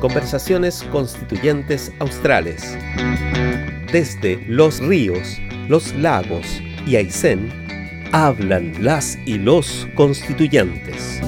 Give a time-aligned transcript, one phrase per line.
[0.00, 2.76] Conversaciones Constituyentes Australes.
[3.92, 7.50] Desde los ríos, los lagos y Aysén,
[8.12, 11.20] hablan las y los constituyentes.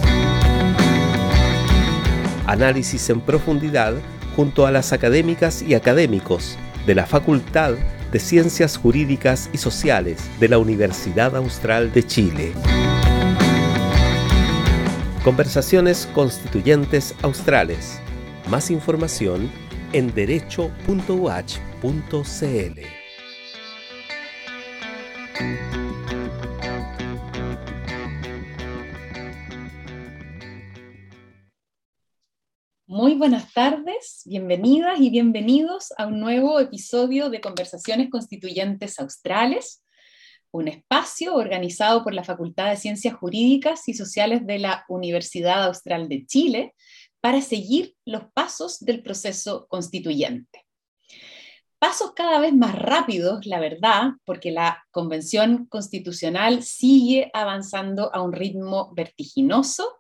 [2.46, 3.95] Análisis en profundidad
[4.37, 7.75] junto a las académicas y académicos de la Facultad
[8.12, 12.53] de Ciencias Jurídicas y Sociales de la Universidad Austral de Chile.
[15.25, 17.98] Conversaciones Constituyentes Australes.
[18.50, 19.50] Más información
[19.94, 22.80] en derecho.uach.cl.
[32.86, 39.83] Muy buenas tardes, bienvenidas y bienvenidos a un nuevo episodio de Conversaciones Constituyentes Australes,
[40.55, 46.08] un espacio organizado por la Facultad de Ciencias Jurídicas y Sociales de la Universidad Austral
[46.08, 46.75] de Chile
[47.20, 50.64] para seguir los pasos del proceso constituyente.
[51.78, 58.32] Pasos cada vez más rápidos, la verdad, porque la Convención Constitucional sigue avanzando a un
[58.32, 59.98] ritmo vertiginoso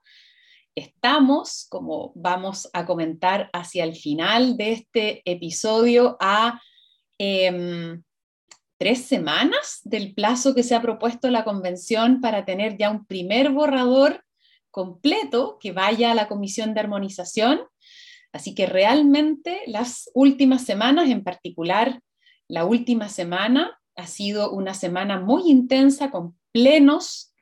[0.74, 6.60] estamos, como vamos a comentar hacia el final de este episodio, a
[7.18, 8.02] em,
[8.78, 13.50] tres semanas del plazo que se ha propuesto la convención para tener ya un primer
[13.50, 14.24] borrador
[14.70, 17.60] completo que vaya a la comisión de armonización.
[18.32, 22.00] Así que realmente las últimas semanas, en particular
[22.48, 27.32] la última semana, ha sido una semana muy intensa con plenos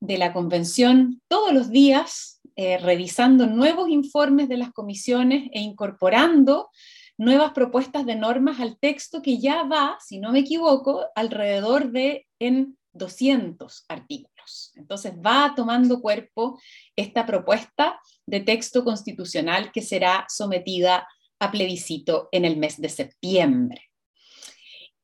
[0.00, 6.70] de la convención todos los días, eh, revisando nuevos informes de las comisiones e incorporando
[7.18, 12.26] nuevas propuestas de normas al texto que ya va, si no me equivoco, alrededor de
[12.38, 14.72] en 200 artículos.
[14.76, 16.58] Entonces va tomando cuerpo
[16.96, 21.06] esta propuesta de texto constitucional que será sometida
[21.40, 23.82] a plebiscito en el mes de septiembre.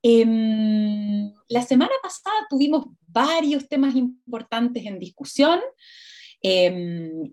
[0.02, 5.60] Em, la semana pasada tuvimos varios temas importantes en discusión.
[6.46, 7.32] Em,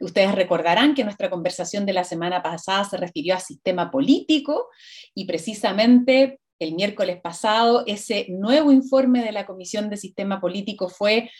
[0.00, 4.68] ustedes recordarán que nuestra conversación de la semana pasada se refirió a sistema político
[5.14, 11.30] y precisamente el miércoles pasado ese nuevo informe de la Comisión de Sistema Político fue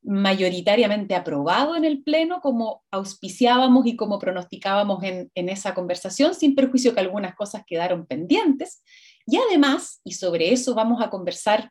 [0.00, 6.54] mayoritariamente aprobado en el Pleno como auspiciábamos y como pronosticábamos en, en esa conversación, sin
[6.54, 8.82] perjuicio que algunas cosas quedaron pendientes.
[9.26, 11.70] Y además, y sobre eso vamos a conversar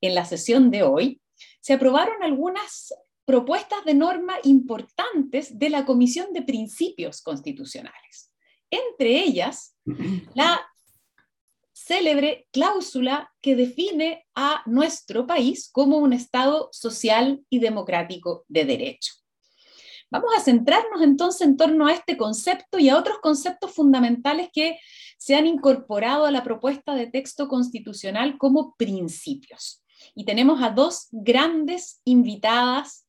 [0.00, 1.20] en la sesión de hoy,
[1.60, 2.94] se aprobaron algunas
[3.26, 8.32] propuestas de norma importantes de la Comisión de Principios Constitucionales.
[8.70, 9.76] Entre ellas,
[10.34, 10.64] la
[11.72, 19.12] célebre cláusula que define a nuestro país como un Estado social y democrático de derecho.
[20.10, 24.78] Vamos a centrarnos entonces en torno a este concepto y a otros conceptos fundamentales que
[25.18, 29.82] se han incorporado a la propuesta de texto constitucional como principios.
[30.14, 33.05] Y tenemos a dos grandes invitadas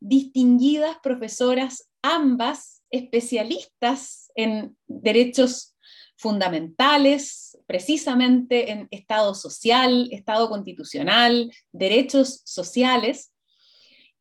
[0.00, 5.76] distinguidas profesoras, ambas especialistas en derechos
[6.16, 13.32] fundamentales, precisamente en Estado social, Estado constitucional, derechos sociales.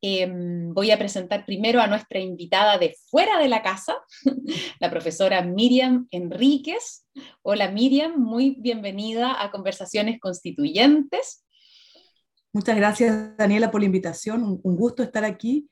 [0.02, 3.98] Em, voy a presentar primero a nuestra invitada de fuera de la casa,
[4.80, 7.06] la profesora Miriam Enríquez.
[7.42, 11.44] Hola Miriam, muy bienvenida a Conversaciones Constituyentes.
[12.52, 14.60] Muchas gracias, Daniela, por la invitación.
[14.64, 15.70] Un, gusto estar aquí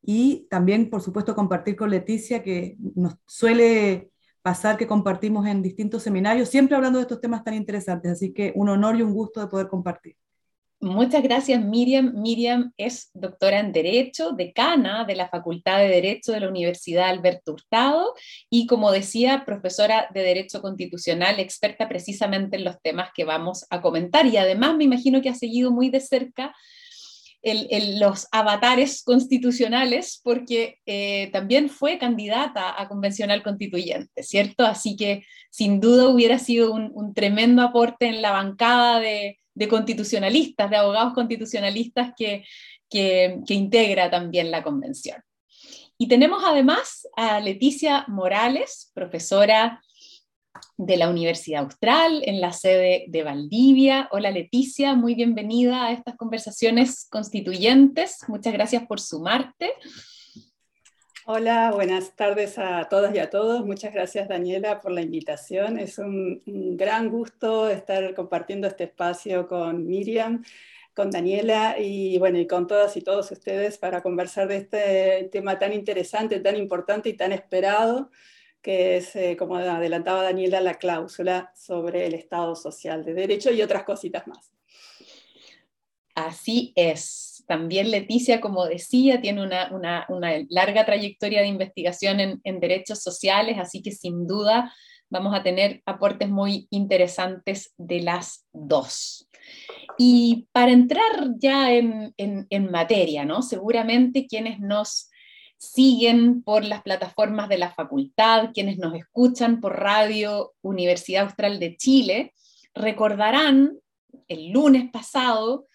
[0.00, 4.10] y también, por supuesto, compartir con Leticia, que nos suele
[4.42, 8.12] pasar que compartimos en distintos seminarios, siempre hablando de estos temas tan interesantes.
[8.12, 10.16] Así que un honor y un gusto de poder compartir.
[10.82, 12.14] Muchas gracias, Miriam.
[12.14, 17.52] Miriam es doctora en Derecho, decana de la Facultad de Derecho de la Universidad Alberto
[17.52, 18.14] Hurtado
[18.48, 23.82] y, como decía, profesora de Derecho Constitucional, experta precisamente en los temas que vamos a
[23.82, 24.24] comentar.
[24.24, 26.54] Y además me imagino que ha seguido muy de cerca
[27.42, 34.64] los avatares constitucionales, porque eh, también fue candidata a convencional constituyente, ¿cierto?
[34.66, 40.70] Así que sin duda hubiera sido un tremendo aporte en la bancada de de constitucionalistas,
[40.70, 42.44] de abogados constitucionalistas que,
[42.88, 45.22] que, integra también la convención.
[45.98, 49.82] Y tenemos además a Leticia Morales, profesora
[50.76, 54.08] de la Universidad Austral en la sede de Valdivia.
[54.12, 58.18] Hola Leticia, muy bienvenida a estas conversaciones constituyentes.
[58.28, 59.72] Muchas gracias por sumarte.
[61.26, 63.64] Hola, buenas tardes a todas y a todos.
[63.64, 65.78] Muchas gracias Daniela por la invitación.
[65.78, 66.42] Es un,
[66.76, 70.42] gran gusto estar compartiendo este espacio con Miriam,
[70.92, 75.58] con Daniela y bueno, y con todas y todos ustedes para conversar de este tema
[75.58, 78.10] tan interesante, tan importante y tan esperado,
[78.62, 83.62] que es, eh, como adelantaba Daniela, la cláusula sobre el Estado Social de Derecho y
[83.62, 84.52] otras cositas más.
[86.14, 87.44] Así es.
[87.46, 90.06] También Leticia, como decía, tiene una,
[90.48, 94.72] larga trayectoria de investigación en, en derechos sociales, así que sin duda
[95.10, 99.28] vamos a tener aportes muy interesantes de las dos.
[99.98, 102.14] Y para entrar ya en,
[102.70, 103.42] materia, ¿no?
[103.42, 105.09] seguramente quienes nos
[105.60, 111.76] siguen por las plataformas de la facultad, quienes nos escuchan por Radio Universidad Austral de
[111.76, 112.32] Chile,
[112.74, 113.78] recordarán
[114.26, 115.66] el lunes pasado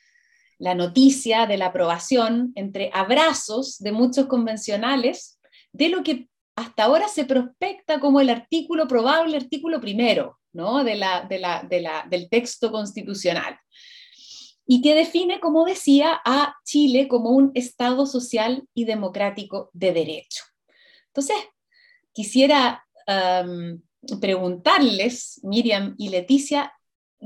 [0.58, 5.40] la noticia de la aprobación entre abrazos de muchos convencionales
[5.72, 10.84] de lo que hasta ahora se prospecta como el artículo probable, artículo primero ¿no?
[10.84, 11.28] de la,
[12.10, 13.60] del texto constitucional,
[14.68, 20.44] y que define, como decía, a Chile como un Estado social y democrático de derecho.
[21.08, 21.38] Entonces,
[22.14, 22.86] quisiera
[24.20, 26.74] preguntarles, Miriam y Leticia,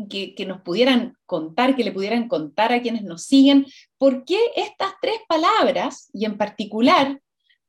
[0.09, 3.65] que, que, nos pudieran contar, que le pudieran contar a quienes nos siguen,
[3.97, 7.19] por qué estas tres palabras, y en particular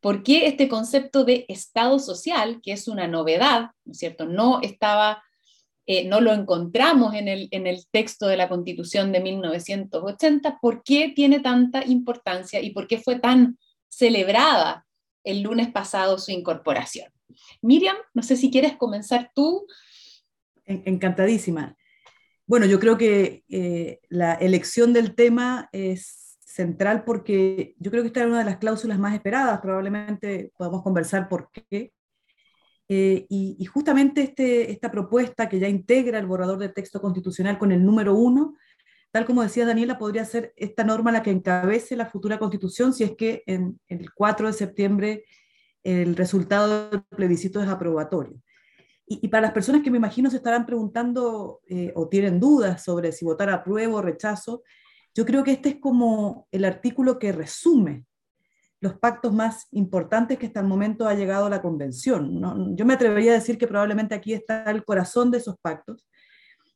[0.00, 4.24] ¿Por qué este concepto de Estado social, que es una novedad, ¿no es cierto?
[4.24, 5.22] No estaba,
[5.92, 10.84] eh, no lo encontramos en el, en el texto de la Constitución de 1980, ¿por
[10.84, 13.58] qué tiene tanta importancia y por qué fue tan
[13.88, 14.86] celebrada
[15.24, 17.12] el lunes pasado su incorporación?
[17.60, 19.66] Miriam, no sé si quieres comenzar tú.
[20.64, 21.76] Encantadísima.
[22.46, 28.06] Bueno, yo creo que eh, la elección del tema es central porque yo creo que
[28.06, 31.92] esta era una de las cláusulas más esperadas, probablemente podamos conversar por qué.
[32.92, 37.70] Eh, y, justamente este, esta propuesta que ya integra el borrador de texto constitucional con
[37.70, 38.56] el número uno,
[39.12, 43.04] tal como decía Daniela, podría ser esta norma la que encabece la futura constitución si
[43.04, 45.24] es que en, el 4 de septiembre
[45.84, 48.42] el resultado del plebiscito es aprobatorio.
[49.06, 53.12] Y, para las personas que me imagino se estarán preguntando eh, o tienen dudas sobre
[53.12, 54.64] si votar apruebo o rechazo,
[55.14, 58.04] yo creo que este es como el artículo que resume
[58.80, 62.76] los pactos más importantes que hasta el momento ha llegado la convención.
[62.76, 66.08] Yo me atrevería a decir que probablemente aquí está el corazón de esos pactos,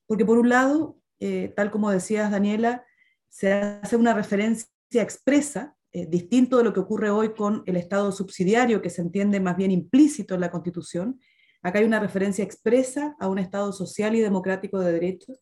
[0.06, 2.84] porque por un lado, eh, tal como decías Daniela,
[3.30, 8.12] se hace una referencia expresa, eh, distinto de lo que ocurre hoy con el Estado
[8.12, 11.18] subsidiario, que se entiende más bien implícito en la Constitución.
[11.62, 15.40] Acá hay una referencia expresa a un Estado social y democrático de derechos,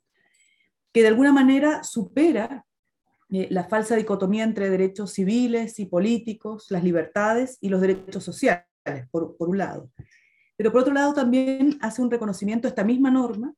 [0.93, 2.65] que de alguna manera supera
[3.35, 8.67] eh, la falsa dicotomía entre derechos civiles y políticos, las libertades y los derechos sociales,
[9.11, 9.91] por, un lado.
[10.55, 13.55] Pero por otro lado también hace un reconocimiento esta misma norma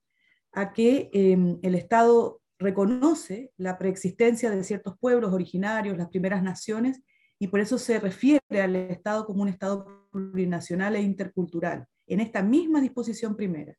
[0.53, 7.03] a que em, el Estado reconoce la preexistencia de ciertos pueblos originarios, las primeras naciones,
[7.41, 12.45] y por eso se refiere al Estado como un Estado plurinacional e intercultural, en esta
[12.45, 13.77] misma disposición primera.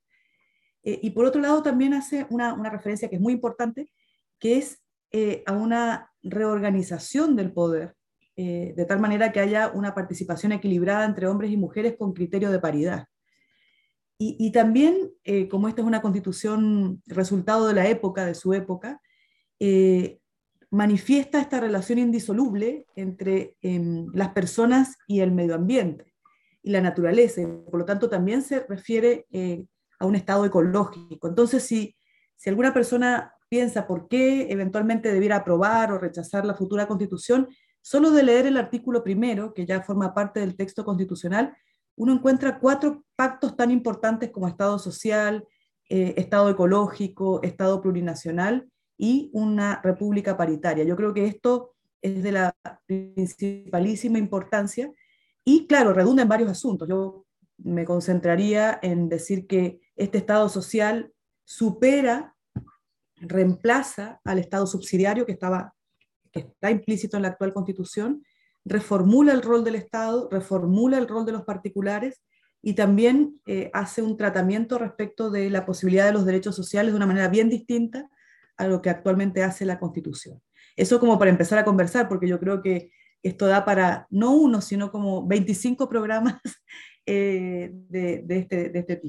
[0.84, 3.90] Eh, y por otro lado también hace una, una, referencia que es muy importante,
[4.38, 4.85] que es
[5.18, 7.96] eh, a una reorganización del poder,
[8.36, 12.52] eh, de tal manera que haya una participación equilibrada entre hombres y mujeres con criterio
[12.52, 13.08] de paridad.
[14.18, 19.02] Y, también, eh, como esta es una constitución resultado de la época, de su época,
[20.70, 26.14] manifiesta esta relación indisoluble entre em, las personas y el medio ambiente
[26.62, 27.42] y la naturaleza.
[27.72, 29.28] Por lo tanto, también se refiere
[29.98, 31.30] a un estado ecológico.
[31.30, 31.96] Entonces, si,
[32.36, 37.48] si alguna persona piensa por qué eventualmente debiera aprobar o rechazar la futura constitución,
[37.82, 41.56] solo de leer el artículo primero, que ya forma parte del texto constitucional,
[41.96, 45.46] uno encuentra cuatro pactos tan importantes como Estado social,
[45.90, 50.84] eh, Estado ecológico, Estado plurinacional y una república paritaria.
[50.84, 54.92] Yo creo que esto es de la principalísima importancia
[55.44, 56.88] y, claro, redunda en varios asuntos.
[56.88, 57.26] Yo
[57.58, 61.14] me concentraría en decir que este Estado social
[61.46, 62.35] supera
[63.18, 65.74] reemplaza al Estado subsidiario que, estaba,
[66.32, 68.24] que está implícito en la actual constitución,
[68.64, 72.22] reformula el rol del Estado, reformula el rol de los particulares
[72.62, 76.98] y también eh, hace un tratamiento respecto de la posibilidad de los derechos sociales de
[76.98, 78.10] una manera bien distinta
[78.58, 80.42] a lo que actualmente hace la Constitución.
[80.76, 82.92] Eso como para empezar a conversar, porque yo creo que
[83.22, 86.36] esto da para no uno, sino como 25 programas
[87.06, 89.02] eh, de, este, de este.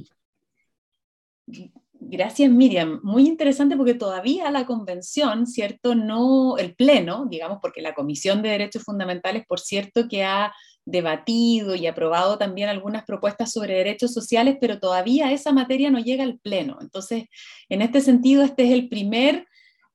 [2.00, 3.00] Gracias, Miriam.
[3.02, 5.94] Muy interesante porque todavía la convención, ¿cierto?
[5.94, 10.52] No, el pleno, digamos, porque la Comisión de Derechos Fundamentales, por cierto, que ha
[10.84, 16.22] debatido y aprobado también algunas propuestas sobre derechos sociales, pero todavía esa materia no llega
[16.22, 16.78] al pleno.
[16.80, 17.24] Entonces,
[17.68, 19.46] en este sentido, este es el primer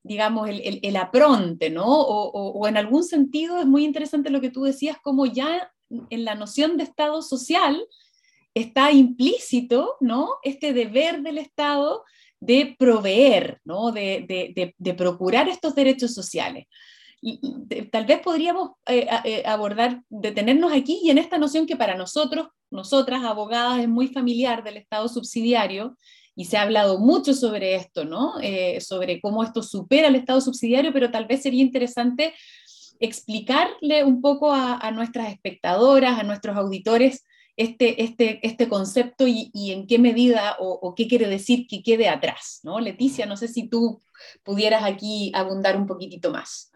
[0.04, 1.86] digamos, el, apronte, ¿no?
[1.86, 5.72] O, en algún sentido es muy interesante lo que tú decías, como ya
[6.10, 7.86] en la noción de Estado social
[8.54, 10.30] está implícito, ¿no?
[10.44, 12.04] Este deber del Estado
[12.40, 13.92] de proveer, ¿no?
[13.92, 16.66] de, procurar estos derechos sociales.
[17.22, 17.40] Y,
[17.92, 22.48] tal vez podríamos eh, eh, abordar, detenernos aquí y en esta noción que para nosotros,
[22.72, 25.96] nosotras abogadas, es muy familiar del Estado subsidiario,
[26.36, 28.36] y se ha hablado mucho sobre esto, ¿no?
[28.42, 32.34] Eh, sobre cómo esto supera el Estado subsidiario, pero tal vez sería interesante
[33.00, 37.26] explicarle un poco a, nuestras espectadoras, a nuestros auditores,
[37.62, 42.60] este, este, este concepto y, en qué medida o, qué quiere decir que quede atrás,
[42.64, 42.80] ¿no?
[42.80, 44.02] Leticia, no sé si tú
[44.44, 46.72] pudieras aquí abundar un poquitito más.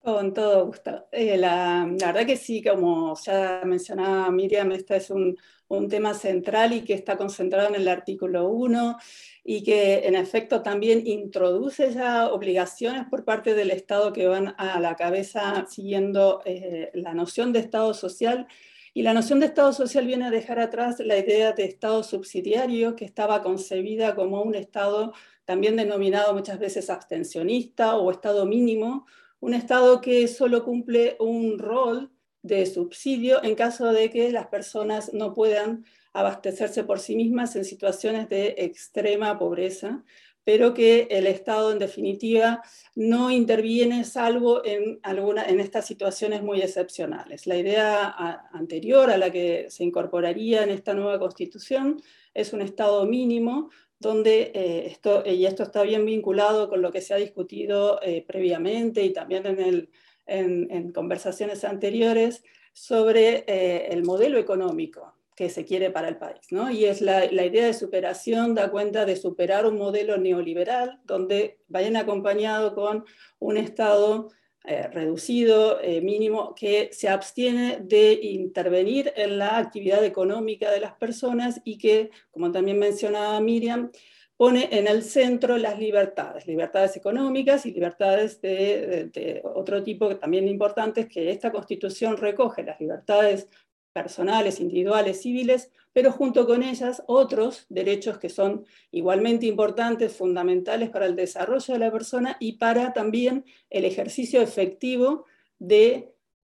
[0.00, 1.06] Con todo gusto.
[1.12, 5.36] Eh, la, la, verdad que sí, como ya mencionaba Miriam, este es un,
[5.76, 8.98] un tema central y que está concentrado en el artículo 1
[9.44, 14.78] y que en efecto también introduce ya obligaciones por parte del Estado que van a
[14.80, 18.46] la cabeza siguiendo eh, la noción de Estado social.
[18.94, 22.94] Y la noción de Estado social viene a dejar atrás la idea de Estado subsidiario,
[22.94, 25.14] que estaba concebida como un Estado
[25.46, 29.06] también denominado muchas veces abstencionista o Estado mínimo,
[29.40, 32.10] un Estado que solo cumple un rol
[32.42, 37.64] de subsidio en caso de que las personas no puedan abastecerse por sí mismas en
[37.64, 40.04] situaciones de extrema pobreza,
[40.44, 42.62] pero que el Estado en definitiva
[42.94, 47.46] no interviene salvo en, alguna, en estas situaciones muy excepcionales.
[47.46, 52.02] La idea anterior a la que se incorporaría en esta nueva constitución
[52.34, 57.00] es un Estado mínimo donde eh, esto, y esto está bien vinculado con lo que
[57.00, 59.90] se ha discutido eh, previamente y también en el
[60.26, 66.40] en, conversaciones anteriores sobre eh, el modelo económico que se quiere para el país.
[66.50, 66.70] ¿no?
[66.70, 71.96] Y es la, idea de superación, da cuenta de superar un modelo neoliberal donde vayan
[71.96, 73.04] acompañado con
[73.40, 74.28] un Estado
[74.64, 80.92] eh, reducido, eh, mínimo, que se abstiene de intervenir en la actividad económica de las
[80.92, 83.90] personas y que, como también mencionaba Miriam,
[84.36, 90.46] pone en el centro las libertades, libertades económicas y libertades de, otro tipo que también
[90.46, 93.48] importantes, que esta constitución recoge las libertades
[93.92, 101.06] personales, individuales, civiles, pero junto con ellas otros derechos que son igualmente importantes, fundamentales para
[101.06, 105.26] el desarrollo de la persona y para también el ejercicio efectivo
[105.58, 106.12] de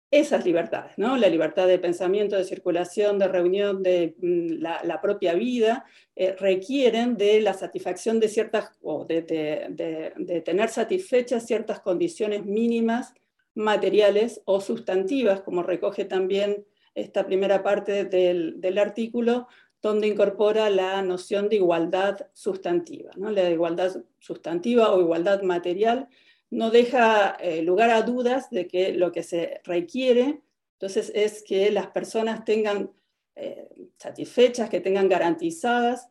[0.10, 1.17] esas libertades, ¿no?
[1.17, 7.17] la libertad de pensamiento, de circulación, de reunión, de mm, la, propia vida, eh, requieren
[7.17, 9.24] de la satisfacción de ciertas, o de,
[10.46, 13.13] tener satisfechas ciertas condiciones mínimas
[13.53, 16.65] materiales o sustantivas, como recoge también
[17.01, 19.48] esta primera parte del, del artículo,
[19.82, 23.30] donde incorpora la noción de igualdad sustantiva, ¿no?
[23.30, 26.08] la igualdad sustantiva o igualdad material,
[26.50, 30.42] no deja eh, lugar a dudas de que lo que se requiere
[30.77, 32.92] entonces es que las personas tengan
[33.36, 36.10] eh, satisfechas, que tengan garantizadas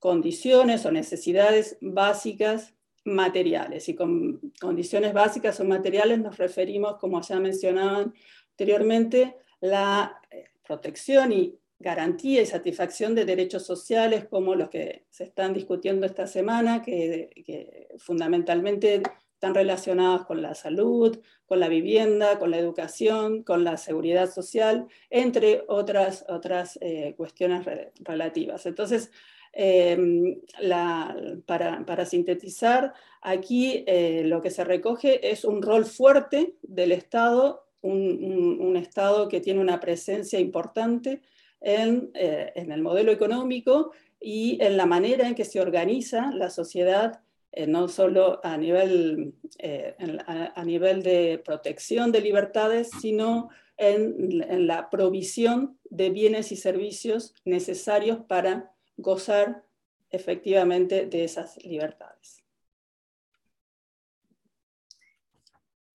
[0.00, 3.88] condiciones o necesidades básicas materiales.
[3.88, 8.12] Y con condiciones básicas o materiales nos referimos, como ya mencionaban
[8.50, 15.24] anteriormente, la eh, protección y garantía y satisfacción de derechos sociales como los que se
[15.24, 19.02] están discutiendo esta semana, que fundamentalmente
[19.38, 24.88] están relacionadas con la salud, con la vivienda, con la educación, con la seguridad social,
[25.10, 27.64] entre otras, otras eh, cuestiones
[28.00, 28.66] relativas.
[28.66, 29.12] Entonces,
[29.52, 30.40] em,
[31.46, 38.76] para, sintetizar, aquí eh, lo que se recoge es un rol fuerte del Estado, un,
[38.76, 41.20] Estado que tiene una presencia importante
[41.60, 46.48] en, eh, en el modelo económico y en la manera en que se organiza la
[46.50, 47.20] sociedad
[47.52, 54.90] eh, no solo a nivel, eh, a, nivel de protección de libertades, sino en, la
[54.90, 59.64] provisión de bienes y servicios necesarios para gozar
[60.10, 62.37] efectivamente de esas libertades.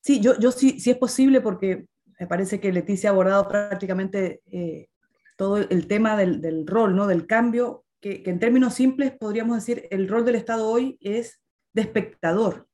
[0.03, 1.87] Sí, yo, yo sí, sí es posible porque
[2.19, 4.89] me parece que Leticia ha abordado prácticamente eh,
[5.37, 7.07] todo el tema del, del, rol, ¿no?
[7.07, 11.41] del cambio, que, que, en términos simples podríamos decir el rol del Estado hoy es
[11.71, 12.67] de espectador.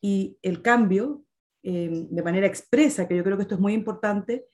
[0.00, 1.22] Y el cambio,
[1.62, 4.46] eh, de manera expresa, que yo creo que esto es muy importante,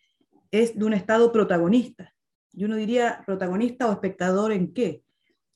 [0.51, 2.13] es de un Estado protagonista.
[2.53, 5.05] Y uno diría, protagonista o espectador en qué?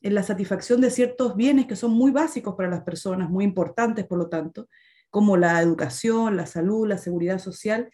[0.03, 4.07] En la satisfacción de ciertos bienes que son muy básicos para las personas, muy importantes
[4.07, 4.69] por lo tanto,
[5.11, 7.91] como la educación, la salud, la seguridad social.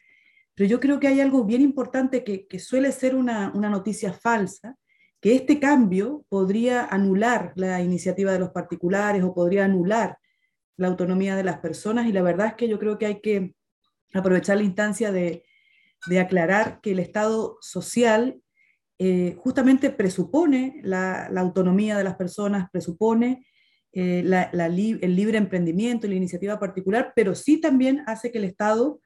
[0.54, 4.76] Pero yo creo que hay algo bien importante que, suele ser una, noticia falsa,
[5.21, 10.18] que este cambio podría anular la iniciativa de los particulares o podría anular
[10.76, 13.54] la autonomía de las personas y la verdad es que yo creo que hay que
[14.12, 15.44] aprovechar la instancia de,
[16.21, 18.38] aclarar que el Estado social
[18.99, 23.47] eh, justamente presupone la, autonomía de las personas, presupone
[23.94, 29.00] eh, el libre emprendimiento y la iniciativa particular, pero sí también hace que el Estado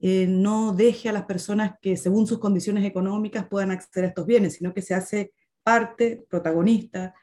[0.00, 4.26] eh, no deje a las personas que según sus condiciones económicas puedan acceder a estos
[4.26, 5.32] bienes, sino que se hace
[5.62, 7.14] parte, protagonista,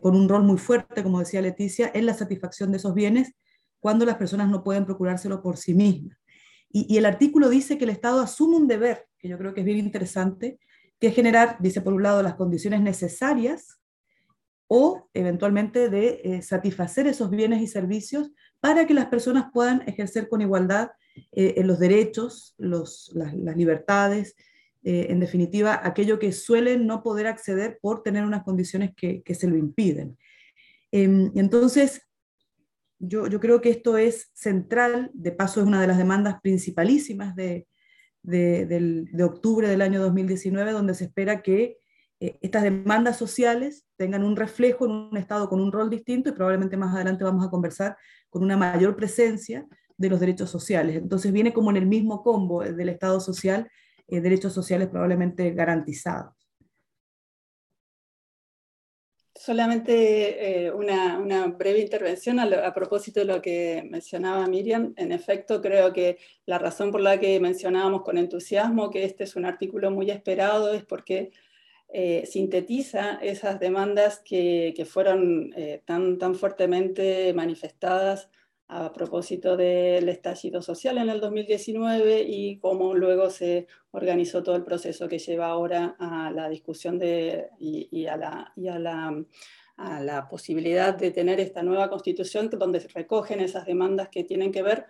[0.00, 3.34] con un rol muy fuerte, como decía Leticia, en la satisfacción de esos bienes
[3.80, 6.18] cuando las personas no pueden procurárselo por sí mismas.
[6.70, 9.66] Y, el artículo dice que el Estado asume un deber, que yo creo que es
[9.66, 10.58] bien interesante,
[11.00, 13.77] que es generar, dice por un lado, las condiciones necesarias
[14.68, 20.28] o eventualmente de eh, satisfacer esos bienes y servicios para que las personas puedan ejercer
[20.28, 20.90] con igualdad
[21.32, 23.10] eh, los derechos, las,
[23.56, 24.36] libertades,
[24.84, 29.34] eh, en definitiva, aquello que suelen no poder acceder por tener unas condiciones que, que
[29.34, 30.16] se lo impiden.
[30.92, 32.08] Em, entonces,
[32.98, 37.66] yo, creo que esto es central, de paso es una de las demandas principalísimas de,
[39.22, 41.78] octubre del año 2019, donde se espera que
[42.20, 46.32] eh, estas demandas sociales tengan un reflejo en un Estado con un rol distinto y
[46.32, 47.96] probablemente más adelante vamos a conversar
[48.28, 50.96] con una mayor presencia de los derechos sociales.
[50.96, 53.68] Entonces viene como en el mismo combo del Estado social,
[54.06, 56.34] eh, derechos sociales probablemente garantizados.
[59.34, 64.92] Solamente eh, una, breve intervención a, propósito de lo que mencionaba Miriam.
[64.96, 69.36] En efecto, creo que la razón por la que mencionábamos con entusiasmo que este es
[69.36, 71.30] un artículo muy esperado es porque
[71.90, 78.28] eh, sintetiza esas demandas que, fueron eh, tan, tan fuertemente manifestadas
[78.68, 84.64] a propósito del estallido social en el 2019 y cómo luego se organizó todo el
[84.64, 89.24] proceso que lleva ahora a la discusión de, y, a, la, y a, la,
[89.78, 94.52] a, la, posibilidad de tener esta nueva constitución donde se recogen esas demandas que tienen
[94.52, 94.88] que ver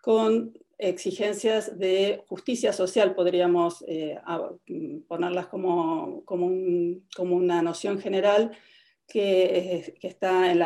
[0.00, 4.18] con exigencias de justicia social, podríamos eh,
[5.08, 6.50] ponerlas como, como,
[7.14, 8.52] como una noción general,
[9.06, 10.58] que, está en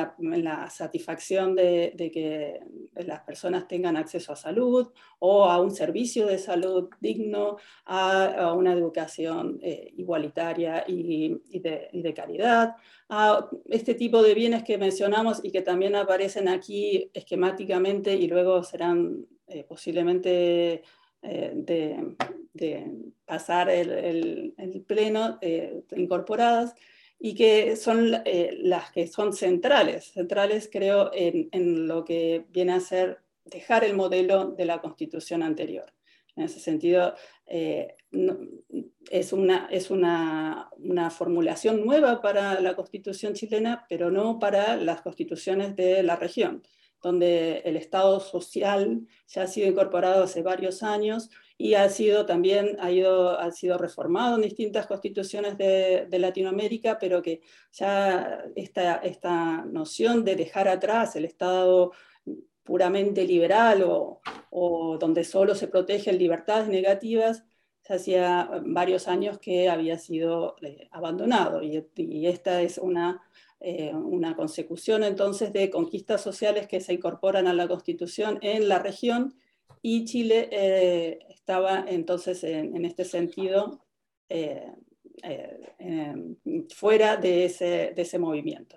[0.44, 2.60] la, satisfacción de, que
[2.94, 8.72] las personas tengan acceso a salud o a un servicio de salud digno, a, una
[8.72, 12.76] educación eh, igualitaria y, de, calidad,
[13.08, 18.62] a este tipo de bienes que mencionamos y que también aparecen aquí esquemáticamente y luego
[18.62, 20.82] serán eh, posiblemente
[21.22, 22.16] eh, de,
[23.26, 24.54] pasar el,
[24.86, 25.38] pleno
[25.96, 26.74] incorporadas
[27.22, 32.80] y que son eh, las que son centrales, centrales creo en, lo que viene a
[32.80, 35.92] ser dejar el modelo de la constitución anterior.
[36.34, 37.14] En ese sentido,
[37.46, 37.94] eh,
[39.10, 45.02] es, una, es una, una, formulación nueva para la constitución chilena, pero no para las
[45.02, 46.62] constituciones de la región,
[47.02, 52.76] donde el Estado social ya ha sido incorporado hace varios años y ha sido también
[52.80, 59.64] ha, ido, ha sido reformado en distintas constituciones de, Latinoamérica, pero que ya esta, esta
[59.64, 61.92] noción de dejar atrás el Estado
[62.62, 67.44] puramente liberal o, o donde solo se protegen libertades negativas,
[67.88, 71.62] ya hacía varios años que había sido eh, abandonado.
[71.62, 73.22] Y, esta es una,
[73.60, 78.78] eh, una consecución entonces de conquistas sociales que se incorporan a la Constitución en la
[78.78, 79.34] región
[79.82, 83.84] y Chile eh, estaba entonces en, este sentido
[84.28, 84.72] eh,
[85.22, 86.14] eh,
[86.74, 88.76] fuera de ese, de ese, movimiento.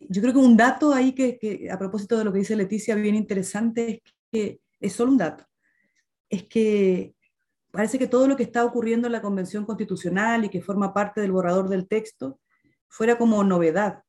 [0.00, 3.14] Yo creo que un dato ahí que, a propósito de lo que dice Leticia, bien
[3.14, 5.44] interesante, es que es solo un dato,
[6.28, 7.14] es que
[7.70, 11.20] parece que todo lo que está ocurriendo en la Convención Constitucional y que forma parte
[11.20, 12.40] del borrador del texto
[12.88, 14.02] fuera como novedad.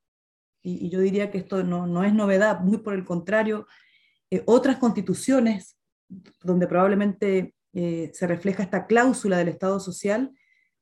[0.61, 3.67] Y, yo diría que esto no, no, es novedad, muy por el contrario,
[4.45, 5.77] otras constituciones
[6.43, 10.31] donde probablemente eh, se refleja esta cláusula del Estado social,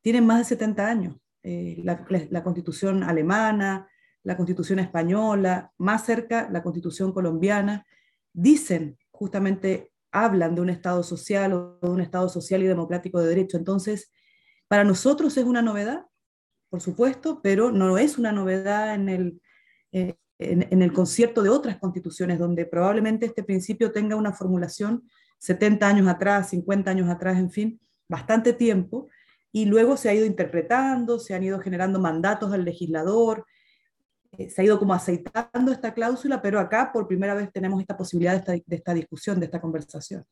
[0.01, 1.17] tienen más de 70 años.
[1.43, 3.87] Eh, la, constitución alemana,
[4.23, 7.85] la constitución española, más cerca la constitución colombiana,
[8.33, 13.27] dicen justamente, hablan de un Estado social o de un Estado social y democrático de
[13.27, 13.57] derecho.
[13.57, 14.11] Entonces,
[14.67, 16.05] para nosotros es una novedad,
[16.69, 19.41] por supuesto, pero no es una novedad en el,
[19.91, 25.03] eh, en, el concierto de otras constituciones, donde probablemente este principio tenga una formulación
[25.39, 29.07] 70 años atrás, 50 años atrás, en fin, bastante tiempo,
[29.51, 33.45] y luego se ha ido interpretando, se han ido generando mandatos al legislador,
[34.31, 37.95] eh, se ha ido como aceitando esta cláusula, pero acá por primera vez tenemos esta
[37.95, 40.25] posibilidad de esta, de esta discusión, de esta conversación.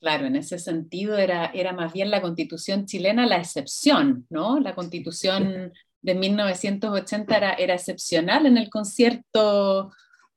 [0.00, 4.58] Claro, en ese sentido era, era más bien la constitución chilena la excepción, ¿no?
[4.58, 9.92] La constitución de 1980 era, era excepcional en el concierto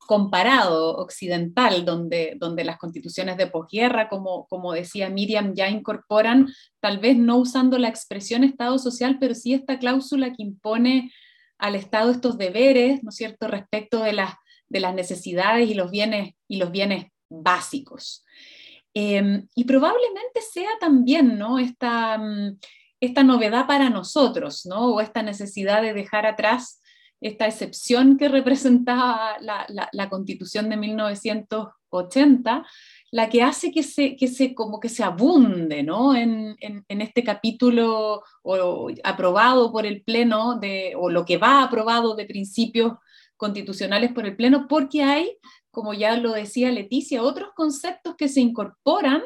[0.05, 6.99] comparado occidental, donde, donde las constituciones de posguerra, como, como decía Miriam, ya incorporan, tal
[6.99, 11.13] vez no usando la expresión Estado social, pero sí esta cláusula que impone
[11.57, 14.33] al Estado estos deberes, ¿no es cierto?, respecto de las,
[14.67, 18.25] de las necesidades y los bienes, y los bienes básicos.
[18.93, 22.59] Em, y probablemente sea también, ¿no?, esta, mm,
[22.99, 26.79] esta novedad para nosotros, ¿no?, o esta necesidad de dejar atrás
[27.23, 32.65] esta excepción que representaba la, constitución de 1980,
[33.11, 36.15] la que hace que se, que se, como que se abunde ¿no?
[36.15, 36.55] en,
[36.87, 38.23] este capítulo
[39.03, 42.93] aprobado por el Pleno, de, o lo que va aprobado de principios
[43.37, 45.37] constitucionales por el Pleno, porque hay,
[45.73, 49.23] como ya lo decía Leticia, otros conceptos que se incorporan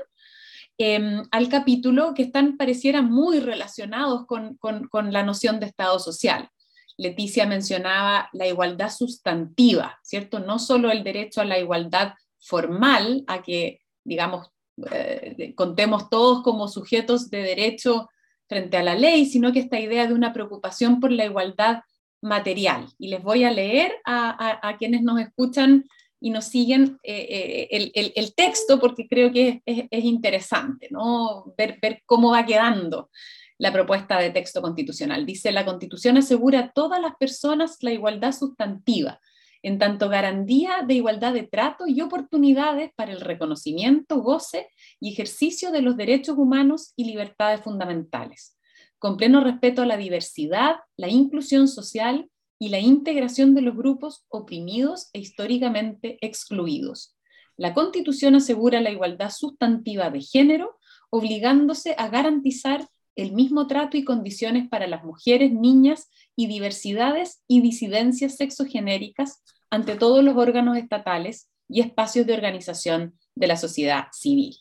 [0.77, 6.49] em, al capítulo que están, pareciera, muy relacionados con, con la noción de Estado social.
[6.97, 10.39] Leticia mencionaba la igualdad sustantiva, ¿cierto?
[10.39, 14.47] No solo el derecho a la igualdad formal, a que, digamos,
[14.91, 18.09] eh, contemos todos como sujetos de derecho
[18.47, 21.81] frente a la ley, sino que esta idea de una preocupación por la igualdad
[22.21, 22.87] material.
[22.97, 25.85] Y les voy a leer a, quienes nos escuchan
[26.19, 31.53] y nos siguen eh, eh, el, texto porque creo que es, interesante, ¿no?
[31.57, 33.09] Ver, ver, cómo va quedando
[33.57, 35.25] la propuesta de texto constitucional.
[35.25, 39.19] Dice, la Constitución asegura a todas las personas la igualdad sustantiva,
[39.63, 45.71] en tanto garantía de igualdad de trato y oportunidades para el reconocimiento, goce y ejercicio
[45.71, 48.57] de los derechos humanos y libertades fundamentales,
[48.99, 54.25] con pleno respeto a la diversidad, la inclusión social y la integración de los grupos
[54.29, 57.15] oprimidos e históricamente excluidos.
[57.55, 60.77] La Constitución asegura la igualdad sustantiva de género,
[61.09, 67.61] obligándose a garantizar el mismo trato y condiciones para las mujeres, niñas y diversidades y
[67.61, 74.55] disidencias sexogenéricas ante todos los órganos estatales y espacios de organización de la sociedad civil.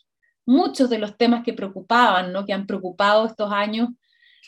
[0.45, 2.45] Muchos de los temas que preocupaban, ¿no?
[2.45, 3.89] que han preocupado estos años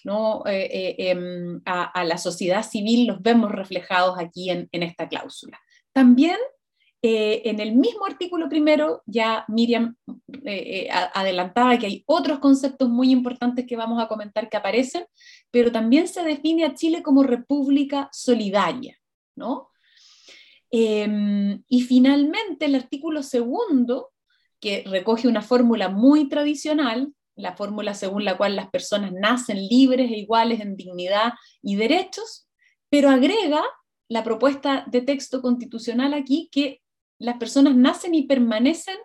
[0.03, 0.43] ¿no?
[0.45, 5.59] Eh, eh, em, a, la sociedad civil, los vemos reflejados aquí en, esta cláusula.
[5.93, 6.37] También
[7.01, 9.95] eh, en el mismo artículo primero, ya Miriam
[10.43, 15.05] eh, adelantaba que hay otros conceptos muy importantes que vamos a comentar que aparecen,
[15.49, 18.97] pero también se define a Chile como república solidaria,
[19.35, 19.69] ¿no?
[20.71, 24.11] Em, y finalmente el artículo segundo,
[24.59, 30.11] que recoge una fórmula muy tradicional, la fórmula según la cual las personas nacen libres
[30.11, 32.47] e iguales en dignidad y derechos,
[32.89, 33.63] pero agrega
[34.09, 36.81] la propuesta de texto constitucional aquí que
[37.19, 38.97] las personas nacen y permanecen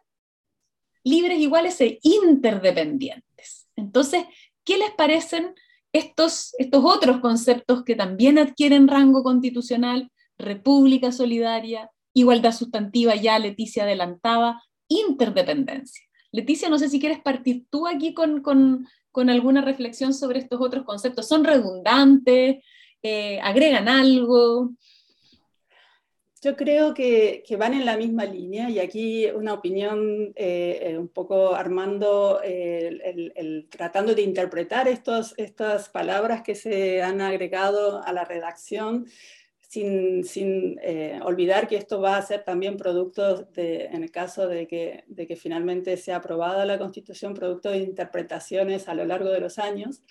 [1.05, 3.69] libres, iguales e interdependientes.
[3.77, 4.25] Entonces,
[4.65, 5.55] ¿qué les parecen
[5.93, 10.11] estos, estos otros conceptos que también adquieren rango constitucional?
[10.39, 16.05] República solidaria, igualdad sustantiva, ya Leticia adelantaba, interdependencia.
[16.35, 20.85] Leticia, no sé si quieres partir tú aquí con, con, alguna reflexión sobre estos otros
[20.85, 21.29] conceptos.
[21.29, 22.57] ¿Son redundantes?
[23.03, 24.73] Eh, ¿Agregan algo?
[26.43, 31.07] Yo creo que, van en la misma línea y aquí una opinión eh, eh, un
[31.07, 38.25] poco armando, el, tratando de interpretar estos, estas palabras que se han agregado a la
[38.25, 39.07] redacción
[39.75, 45.37] sin, eh, olvidar que esto va a ser también producto, en el caso de que,
[45.37, 50.03] finalmente sea aprobada la Constitución, producto de interpretaciones a lo largo de los años.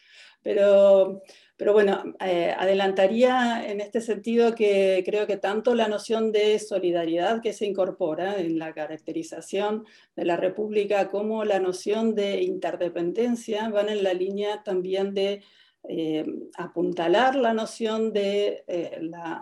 [0.41, 1.21] Pero
[1.55, 7.41] pero bueno, eh, adelantaría en este sentido que creo que tanto la noción de solidaridad
[7.41, 13.89] que se incorpora en la caracterización de la República como la noción de interdependencia van
[13.89, 15.43] en la línea también de
[15.85, 16.25] eh,
[16.57, 19.01] apuntalar la noción de, eh,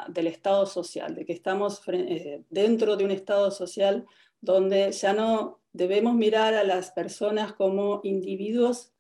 [0.10, 1.82] del Estado social, de que estamos
[2.50, 4.06] dentro de un Estado social
[4.42, 8.92] donde ya no debemos mirar a las personas como individuos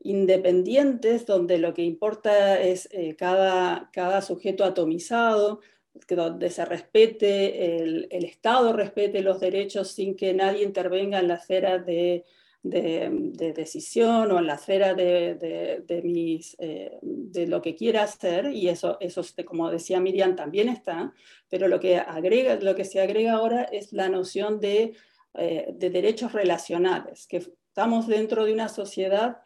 [0.00, 5.60] independientes, donde lo que importa es eh, cada, cada sujeto atomizado,
[6.08, 11.34] donde se respete, el, el, Estado respete los derechos sin que nadie intervenga en la
[11.34, 12.24] esfera de,
[12.62, 18.52] de, decisión o en la esfera de, de mis, eh, de lo que quiera hacer,
[18.52, 21.12] y eso, eso, como decía Miriam, también está,
[21.48, 24.94] pero lo que, agrega, lo que se agrega ahora es la noción de,
[25.34, 29.38] eh, de derechos relacionales, que estamos dentro de una sociedad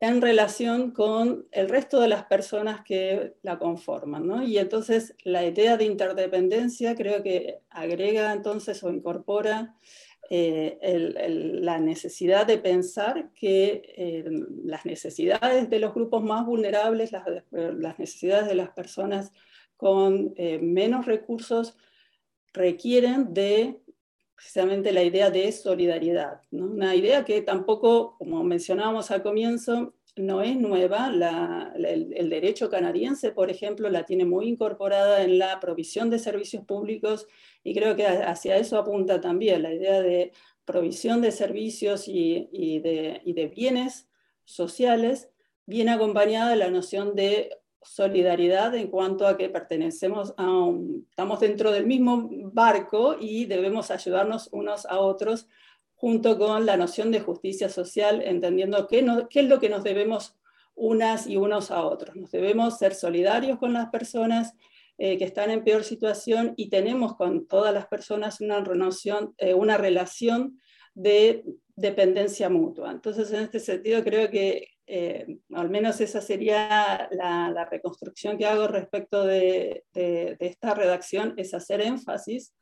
[0.00, 4.42] en relación con el resto de las personas que la conforman.
[4.46, 9.76] Y entonces la idea de interdependencia creo que agrega entonces o incorpora
[10.30, 10.78] eh,
[11.60, 14.24] la necesidad de pensar que eh,
[14.64, 17.24] las necesidades de los grupos más vulnerables, las,
[17.98, 19.32] necesidades de las personas
[19.76, 21.76] con eh, menos recursos,
[22.52, 23.80] requieren de
[24.34, 26.40] precisamente la idea de solidaridad.
[26.50, 31.08] Una idea que tampoco, como mencionábamos al comienzo, no es nueva.
[31.76, 37.26] el, derecho canadiense, por ejemplo, la tiene muy incorporada en la provisión de servicios públicos
[37.62, 40.32] y creo que hacia eso apunta también la idea de
[40.64, 44.08] provisión de servicios y, de, y de bienes
[44.44, 45.30] sociales,
[45.66, 47.50] viene acompañada de la noción de
[47.82, 53.90] solidaridad en cuanto a que pertenecemos a un, estamos dentro del mismo barco y debemos
[53.90, 55.48] ayudarnos unos a otros
[56.04, 58.98] junto con la noción de justicia social, entendiendo qué,
[59.30, 60.36] es lo que nos debemos
[60.74, 62.14] unas y unos a otros.
[62.14, 64.52] Nos debemos ser solidarios con las personas
[64.98, 68.62] eh, que están en peor situación y tenemos con todas las personas una,
[69.38, 70.60] eh, relación
[70.92, 71.42] de
[71.74, 72.90] dependencia mutua.
[72.90, 78.68] Entonces, en este sentido, creo que eh, al menos esa sería la, reconstrucción que hago
[78.68, 82.54] respecto de, esta redacción, es hacer énfasis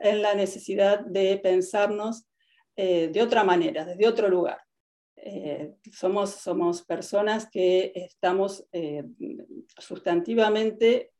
[0.00, 2.24] en la necesidad de pensarnos
[2.78, 4.60] eh, de otra manera, desde otro lugar.
[5.16, 8.68] Eh, somos, somos personas que estamos
[9.76, 11.12] sustantivamente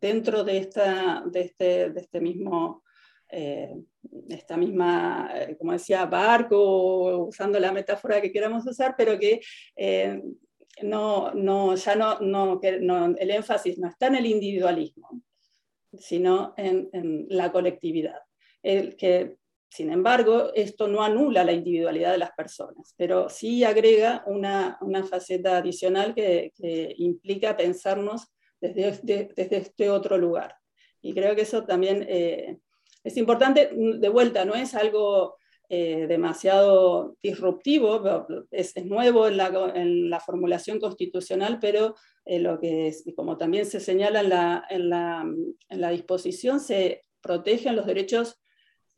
[0.00, 2.84] dentro de, esta, de, este, de este mismo
[3.30, 3.74] eh,
[4.30, 9.40] esta misma, eh, como decía, barco, usando la metáfora que queramos usar, pero que
[9.76, 10.22] eh,
[10.82, 15.22] no, no, ya no, no, el énfasis no está en el individualismo,
[15.98, 18.20] sino en, en la colectividad.
[18.62, 19.36] El que,
[19.68, 25.04] sin embargo, esto no anula la individualidad de las personas, pero sí agrega una, una
[25.04, 26.52] faceta adicional que,
[26.96, 28.28] implica pensarnos
[28.60, 30.56] desde, desde, este otro lugar.
[31.00, 32.06] Y creo que eso también
[33.04, 35.36] es importante, de vuelta, no es algo
[35.70, 43.66] eh, demasiado disruptivo, es, nuevo en la, formulación constitucional, pero eh, lo que como también
[43.66, 48.40] se señala en la, disposición, se protegen los derechos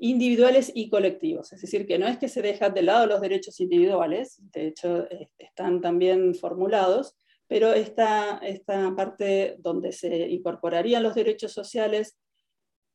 [0.00, 1.52] individuales y colectivos.
[1.52, 5.06] Es decir, que no es que se dejan de lado los derechos individuales, de hecho
[5.38, 12.16] están también formulados, pero esta, esta parte donde se incorporarían los derechos sociales,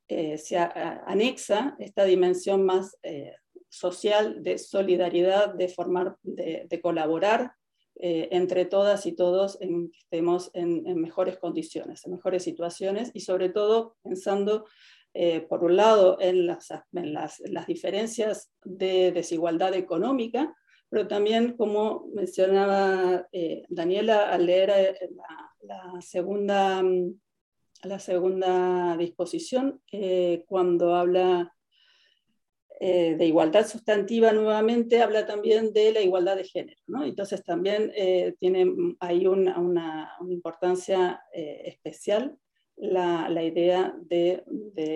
[0.07, 3.33] eh, se anexa esta dimensión más eh,
[3.69, 7.53] social de solidaridad, de formar, de, colaborar
[7.99, 13.21] eh, entre todas y todos en que estemos en, mejores condiciones, en mejores situaciones y
[13.21, 14.65] sobre todo pensando,
[15.47, 20.54] por un lado, en las, las, diferencias de desigualdad económica,
[20.89, 23.28] pero también, como mencionaba
[23.69, 24.97] Daniela al leer
[25.62, 27.13] la segunda mm,
[27.86, 31.54] la segunda disposición, eh, cuando habla
[32.80, 36.80] eh, de igualdad sustantiva nuevamente, habla también de la igualdad de género.
[37.04, 42.38] Entonces también eh, tiene ahí una, una, importancia especial
[42.77, 44.43] la, idea de,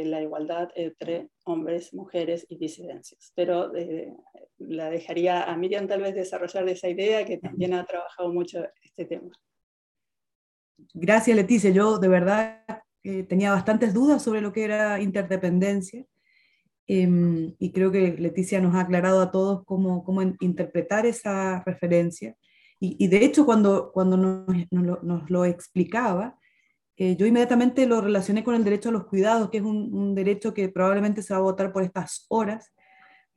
[0.06, 3.32] la igualdad entre hombres, mujeres y disidencias.
[3.36, 3.72] Pero
[4.58, 9.06] la dejaría a Miriam tal vez desarrollar esa idea, que también ha trabajado mucho este
[9.06, 9.32] tema.
[10.94, 11.70] Gracias, Leticia.
[11.72, 12.64] Yo de verdad
[13.04, 16.06] eh, tenía bastantes dudas sobre lo que era interdependencia
[16.86, 20.04] em, y creo que Leticia nos ha aclarado a todos cómo,
[20.40, 22.36] interpretar esa referencia.
[22.82, 26.40] Y, de hecho, cuando, cuando nos, lo, explicaba,
[27.02, 30.54] eh, yo inmediatamente lo relacioné con el derecho a los cuidados, que es un, derecho
[30.54, 32.74] que probablemente se va a votar por estas horas,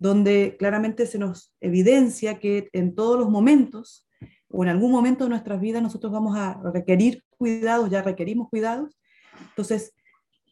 [0.01, 4.09] donde claramente se nos evidencia que en todos los momentos
[4.51, 8.99] o en algún momento de nuestras vidas nosotros vamos a requerir cuidados, ya requerimos cuidados.
[9.51, 9.95] Entonces,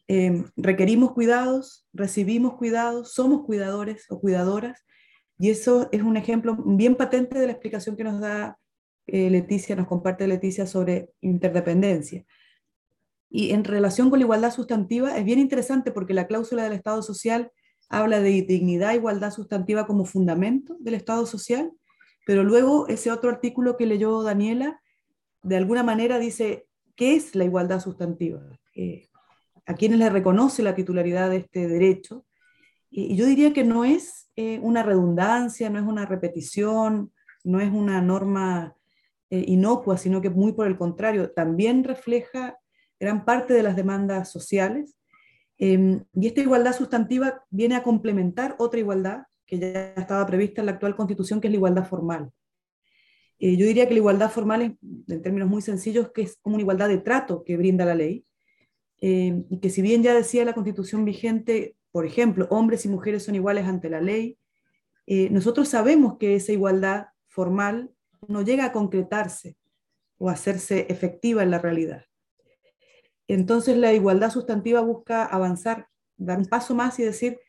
[0.07, 4.85] em, requerimos cuidados, recibimos cuidados, somos cuidadores o cuidadoras,
[5.37, 8.57] y eso es un ejemplo bien patente de la explicación que nos da
[9.07, 12.25] eh, Leticia, nos comparte Leticia sobre interdependencia.
[13.33, 17.01] Y en relación con la igualdad sustantiva, es bien interesante porque la cláusula del Estado
[17.01, 17.49] social
[17.87, 21.71] habla de dignidad e igualdad sustantiva como fundamento del Estado social,
[22.25, 24.81] pero luego ese otro artículo que leyó Daniela,
[25.43, 28.41] de alguna manera dice, ¿qué es la igualdad sustantiva?
[28.75, 29.07] Eh,
[29.65, 32.25] ¿A quiénes le reconoce la titularidad de este derecho?
[32.89, 37.13] Y, yo diría que no es eh, una redundancia, no es una repetición,
[37.45, 38.75] no es una norma
[39.29, 42.57] eh, inocua, sino que muy por el contrario, también refleja
[43.01, 44.95] gran parte de las demandas sociales.
[45.57, 50.67] Em, y esta igualdad sustantiva viene a complementar otra igualdad que ya estaba prevista en
[50.67, 52.31] la actual constitución, que es la igualdad formal.
[53.39, 56.87] Eh, yo diría que la igualdad formal, en, términos muy sencillos, es como una igualdad
[56.89, 58.23] de trato que brinda la ley,
[59.01, 63.23] eh, y que si bien ya decía la constitución vigente, por ejemplo, hombres y mujeres
[63.23, 64.37] son iguales ante la ley,
[65.07, 67.91] eh, nosotros sabemos que esa igualdad formal
[68.27, 69.57] no llega a concretarse
[70.19, 72.05] o a hacerse efectiva en la realidad.
[73.27, 77.39] Entonces la igualdad sustantiva busca avanzar dar un paso más y decir,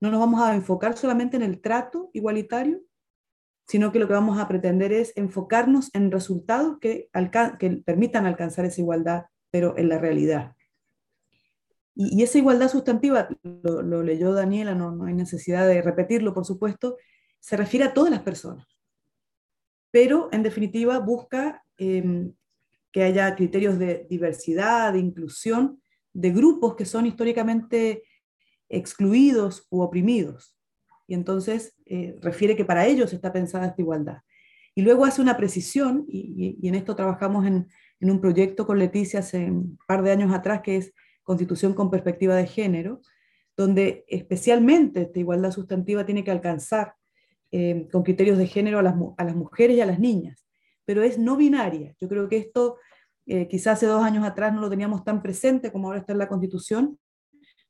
[0.00, 2.80] no nos vamos a enfocar solamente en el trato igualitario,
[3.66, 7.08] sino que lo que vamos a pretender es enfocarnos en resultados que,
[7.58, 10.56] que permitan alcanzar esa igualdad, pero en la realidad.
[11.94, 16.96] Y, esa igualdad sustantiva, lo, leyó Daniela, no, no, hay necesidad de repetirlo, por supuesto,
[17.38, 18.66] se refiere a todas las personas,
[19.90, 22.34] pero en definitiva busca em,
[22.92, 25.80] que haya criterios de diversidad, de inclusión,
[26.12, 28.02] de grupos que son históricamente
[28.68, 30.56] excluidos u oprimidos.
[31.06, 34.18] Y entonces eh, refiere que para ellos está pensada esta igualdad.
[34.74, 37.68] Y luego hace una precisión, y, en esto trabajamos en,
[38.00, 41.90] en, un proyecto con Leticia hace un par de años atrás, que es Constitución con
[41.90, 43.00] perspectiva de género,
[43.56, 46.94] donde especialmente esta igualdad sustantiva tiene que alcanzar
[47.50, 50.46] eh, con criterios de género a las, a las, mujeres y a las niñas,
[50.84, 51.94] pero es no binaria.
[52.00, 52.78] Yo creo que esto
[53.26, 56.18] eh, quizás hace dos años atrás no lo teníamos tan presente como ahora está en
[56.18, 56.98] la Constitución,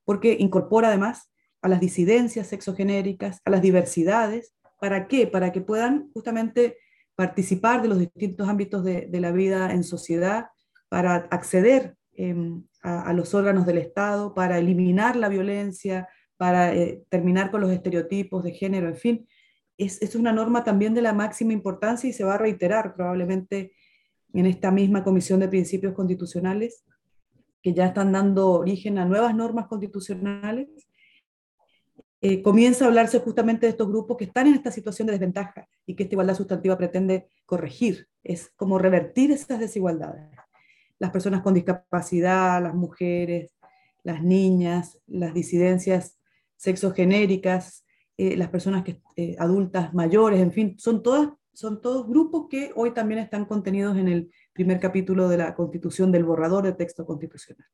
[0.05, 4.55] porque incorpora además a las disidencias sexogenéricas, a las diversidades.
[4.81, 5.27] ¿Para qué?
[5.27, 6.77] Para que puedan justamente
[7.14, 10.46] participar de los distintos ámbitos de, la vida en sociedad,
[10.88, 17.51] para acceder Em, a, los órganos del Estado para eliminar la violencia, para eh, terminar
[17.51, 19.29] con los estereotipos de género, en fin.
[19.85, 23.73] Es, es, una norma también de la máxima importancia y se va a reiterar probablemente
[24.35, 26.85] en esta misma Comisión de Principios Constitucionales,
[27.62, 30.68] que ya están dando origen a nuevas normas constitucionales.
[32.21, 35.68] Eh, comienza a hablarse justamente de estos grupos que están en esta situación de desventaja
[35.87, 38.09] y que esta igualdad sustantiva pretende corregir.
[38.23, 40.31] Es como revertir esas desigualdades
[41.03, 43.57] las personas con discapacidad, las mujeres,
[44.05, 46.16] las niñas, las disidencias
[46.57, 47.85] sexogenéricas,
[48.18, 52.70] eh, las personas que, eh, adultas mayores, en fin, son, todas, son todos grupos que
[52.75, 57.07] hoy también están contenidos en el primer capítulo de la Constitución del borrador de texto
[57.07, 57.66] constitucional.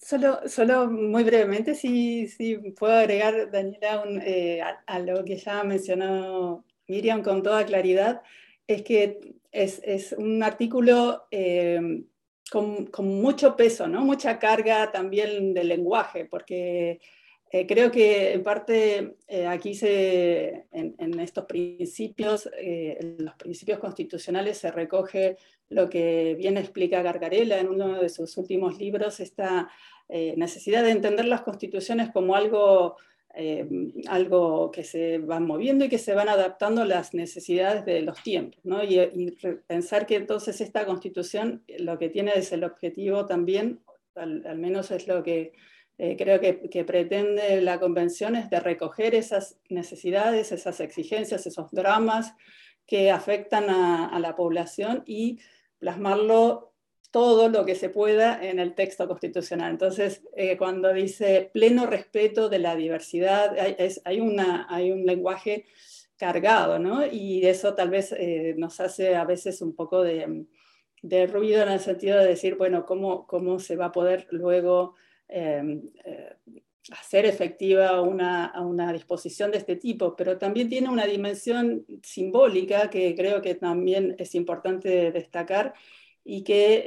[0.00, 6.64] Solo, solo muy brevemente, si, si puedo agregar, Daniela, eh, a, lo que ya mencionó
[6.86, 8.22] Miriam con toda claridad
[8.66, 11.26] es que es, un artículo
[12.52, 14.04] eh, con, mucho peso, ¿no?
[14.04, 17.00] mucha carga también del lenguaje, porque
[17.50, 24.58] eh, creo que en parte eh, aquí se, en, estos principios, en los principios constitucionales
[24.58, 25.36] se recoge
[25.68, 29.70] lo que bien explica Gargarella en uno de sus últimos libros, esta
[30.08, 32.96] necesidad de entender las constituciones como algo
[33.36, 33.66] eh,
[34.06, 38.22] algo que se van moviendo y que se van adaptando a las necesidades de los
[38.22, 38.60] tiempos.
[38.64, 38.84] ¿no?
[38.84, 43.80] Y, pensar que entonces esta constitución lo que tiene es el objetivo también,
[44.14, 45.52] al, menos es lo que
[45.98, 52.34] eh, creo que, pretende la convención, es de recoger esas necesidades, esas exigencias, esos dramas
[52.86, 55.38] que afectan a la población y
[55.78, 56.73] plasmarlo
[57.14, 59.70] todo lo que se pueda en el texto constitucional.
[59.70, 63.56] Entonces, eh, cuando dice pleno respeto de la diversidad,
[64.04, 65.64] hay, una, hay un lenguaje
[66.16, 67.06] cargado, ¿no?
[67.06, 70.44] Y eso tal vez eh, nos hace a veces un poco de,
[71.28, 74.96] ruido en el sentido de decir, bueno, ¿cómo, cómo se va a poder luego
[75.28, 76.34] em, eh,
[76.90, 80.16] hacer efectiva una, una disposición de este tipo?
[80.16, 85.74] Pero también tiene una dimensión simbólica que creo que también es importante destacar,
[86.24, 86.84] y que, eh,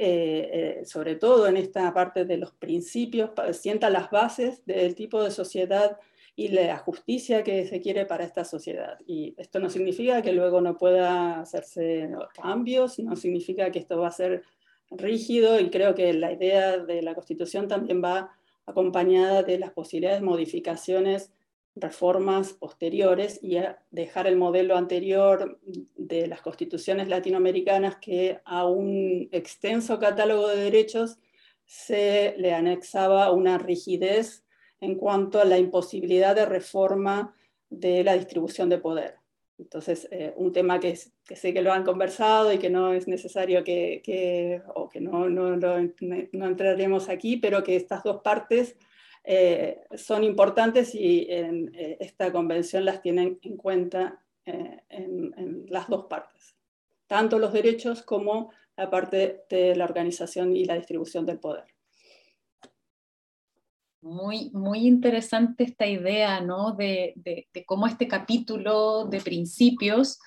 [0.80, 5.30] eh, sobre todo en esta parte de los principios, sienta las bases del tipo de
[5.30, 5.96] sociedad
[6.34, 8.98] y la justicia que se quiere para esta sociedad.
[9.06, 14.08] Y esto no significa que luego no pueda hacerse cambios, no significa que esto va
[14.08, 14.42] a ser
[14.90, 18.32] rígido y creo que la idea de la Constitución también va
[18.66, 21.32] acompañada de las posibilidades de modificaciones
[21.80, 25.58] reformas posteriores y a dejar el modelo anterior
[25.96, 31.18] de las constituciones latinoamericanas que a un extenso catálogo de derechos
[31.64, 34.44] se le anexaba una rigidez
[34.80, 37.34] en cuanto a la imposibilidad de reforma
[37.68, 39.16] de la distribución de poder.
[39.58, 43.64] Entonces, eh, un tema que, sé que lo han conversado y que no es necesario
[43.64, 48.76] que, o que no, no, no entraremos aquí, pero que estas dos partes
[49.30, 55.86] eh, son importantes y en, eh, esta convención las tienen en cuenta eh, en, las
[55.86, 56.56] dos partes,
[57.06, 61.66] tanto los derechos como la parte de la organización y la distribución del poder.
[64.00, 66.72] Muy, muy interesante esta idea ¿no?
[66.72, 67.14] de,
[67.66, 70.20] cómo este capítulo de principios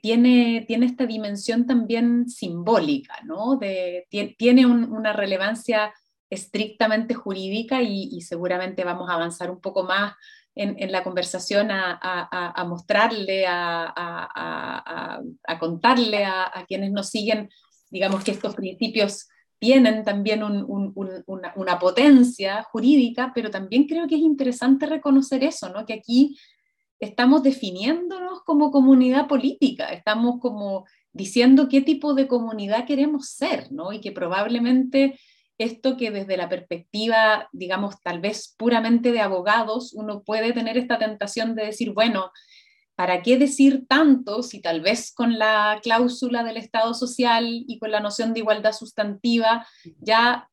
[0.00, 3.56] tiene, tiene esta dimensión también simbólica, ¿no?
[3.56, 4.06] de,
[4.38, 5.92] tiene una relevancia
[6.32, 10.14] estrictamente jurídica y, seguramente vamos a avanzar un poco más
[10.54, 15.20] en, la conversación a, mostrarle, a,
[15.60, 17.50] contarle a, quienes nos siguen,
[17.90, 19.28] digamos que estos principios
[19.58, 25.84] tienen también una, potencia jurídica, pero también creo que es interesante reconocer eso, ¿no?
[25.84, 26.38] que aquí
[26.98, 33.92] estamos definiéndonos como comunidad política, estamos como diciendo qué tipo de comunidad queremos ser, ¿no?
[33.92, 35.18] y que probablemente
[35.62, 40.98] esto que desde la perspectiva, digamos, tal vez puramente de abogados, uno puede tener esta
[40.98, 42.30] tentación de decir, bueno,
[42.94, 47.90] ¿para qué decir tanto si tal vez con la cláusula del Estado social y con
[47.90, 49.66] la noción de igualdad sustantiva
[49.98, 50.48] ya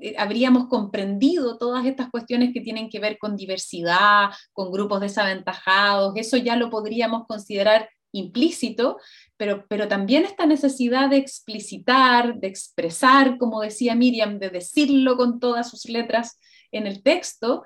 [0.00, 6.14] eh, habríamos comprendido todas estas cuestiones que tienen que ver con diversidad, con grupos desaventajados,
[6.16, 8.98] eso ya lo podríamos considerar implícito,
[9.36, 15.40] pero, pero también esta necesidad de explicitar, de expresar, como decía Miriam, de decirlo con
[15.40, 16.38] todas sus letras
[16.72, 17.62] en el texto,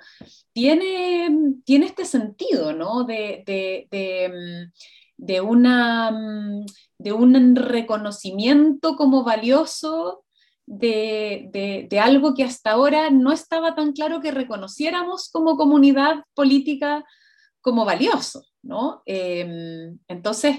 [0.53, 1.31] tiene,
[1.65, 3.05] tiene este sentido, ¿no?
[3.05, 3.43] De,
[5.17, 6.13] de, una,
[6.99, 10.25] de un reconocimiento como valioso
[10.67, 17.05] de, de, algo que hasta ahora no estaba tan claro que reconociéramos como comunidad política
[17.63, 19.03] como valioso, ¿no?
[19.07, 20.57] Em, entonces,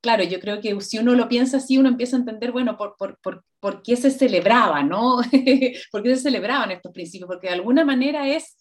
[0.00, 2.96] claro, yo creo que si uno lo piensa así, uno empieza a entender, bueno, por,
[2.96, 5.20] por, por, por qué se celebraba, ¿no?
[5.92, 7.28] ¿Por qué se celebraban estos principios?
[7.28, 8.56] Porque de alguna manera es,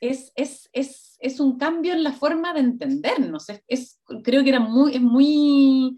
[0.00, 3.46] es, es, es, es un cambio en la forma de entendernos.
[3.68, 5.96] Es, creo que era muy, es muy,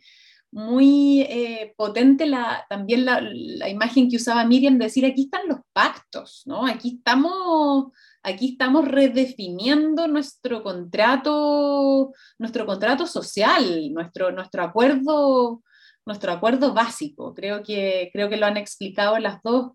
[0.51, 5.49] muy eh, potente la, también la, la, imagen que usaba Miriam de decir, aquí están
[5.49, 6.67] los pactos, ¿no?
[6.67, 7.93] Aquí estamos
[8.27, 15.63] aquí estamos redefiniendo nuestro contrato, nuestro contrato social, nuestro, nuestro, acuerdo,
[16.05, 17.35] nuestro acuerdo básico.
[17.35, 19.73] Creo que, creo que lo han explicado las dos,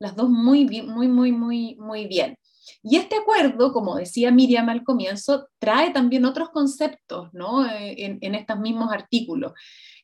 [0.00, 2.36] las dos muy, muy, muy, muy, muy bien.
[2.82, 7.64] Y este acuerdo, como decía Miriam al comienzo, trae también otros conceptos ¿no?
[7.70, 9.52] en, en estos mismos artículos.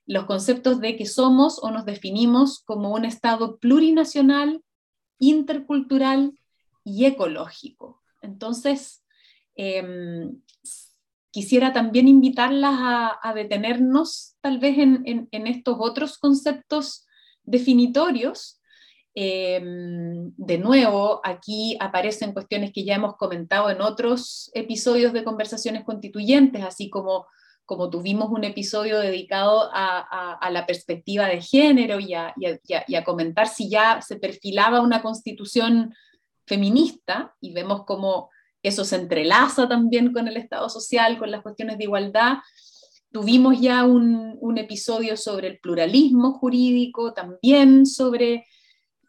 [0.07, 4.63] Los conceptos de que somos o nos definimos como un Estado plurinacional,
[5.19, 6.39] intercultural,
[6.89, 8.03] y ecológico.
[8.23, 9.05] Entonces,
[9.55, 10.41] em,
[11.31, 12.75] quisiera también invitarlas
[13.23, 17.07] a, detenernos tal vez en, estos otros conceptos
[17.45, 18.61] definitorios.
[19.15, 25.85] Em, de nuevo, aquí aparecen cuestiones que ya hemos comentado en otros episodios de conversaciones
[25.85, 27.27] constituyentes, así como,
[27.67, 33.49] como tuvimos un episodio dedicado a, la perspectiva de género y a, y a, comentar
[33.49, 35.95] si ya se perfilaba una constitución
[36.49, 38.31] feminista y vemos cómo
[38.63, 42.39] eso se entrelaza también con el Estado social, con las cuestiones de igualdad.
[43.13, 44.29] Tuvimos ya un,
[44.59, 48.45] episodio sobre el pluralismo jurídico, también sobre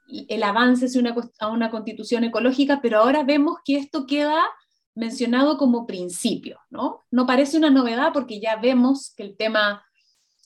[0.07, 4.45] el avance hacia una, a una constitución ecológica, pero ahora vemos que esto queda
[4.93, 7.05] mencionado como principio, ¿no?
[7.09, 9.83] No parece una novedad porque ya vemos que el tema,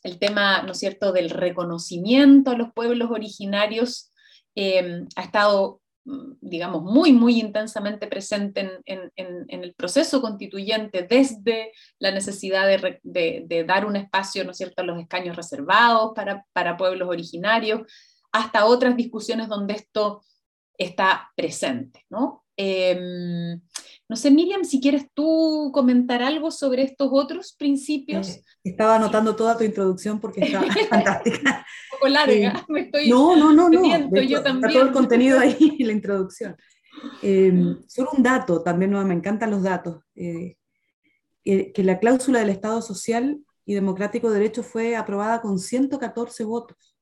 [0.04, 4.14] el tema ¿no cierto?, del reconocimiento a los pueblos originarios
[4.56, 9.12] eh, ha estado digamos, muy, muy intensamente presente en,
[9.48, 15.36] el proceso constituyente, desde la necesidad de, dar un espacio, ¿no cierto?, a los escaños
[15.36, 17.82] reservados para, para pueblos originarios,
[18.32, 20.24] hasta otras discusiones donde esto
[20.78, 22.43] está presente, ¿no?
[22.56, 23.60] Em,
[24.08, 28.30] no sé, Miriam, si quieres tú comentar algo sobre estos otros principios.
[28.30, 31.66] Eh, estaba anotando toda tu introducción porque está fantástica.
[31.94, 33.10] Un poco larga, eh, me estoy.
[33.10, 34.22] No, no, no, no.
[34.22, 34.66] yo también.
[34.66, 36.56] Está todo el contenido ahí en la introducción.
[37.22, 40.04] Em, solo un dato, también no, me encantan los datos.
[40.16, 40.58] Eh,
[41.44, 46.96] que la cláusula del Estado Social y Democrático de Derecho fue aprobada con 114 votos,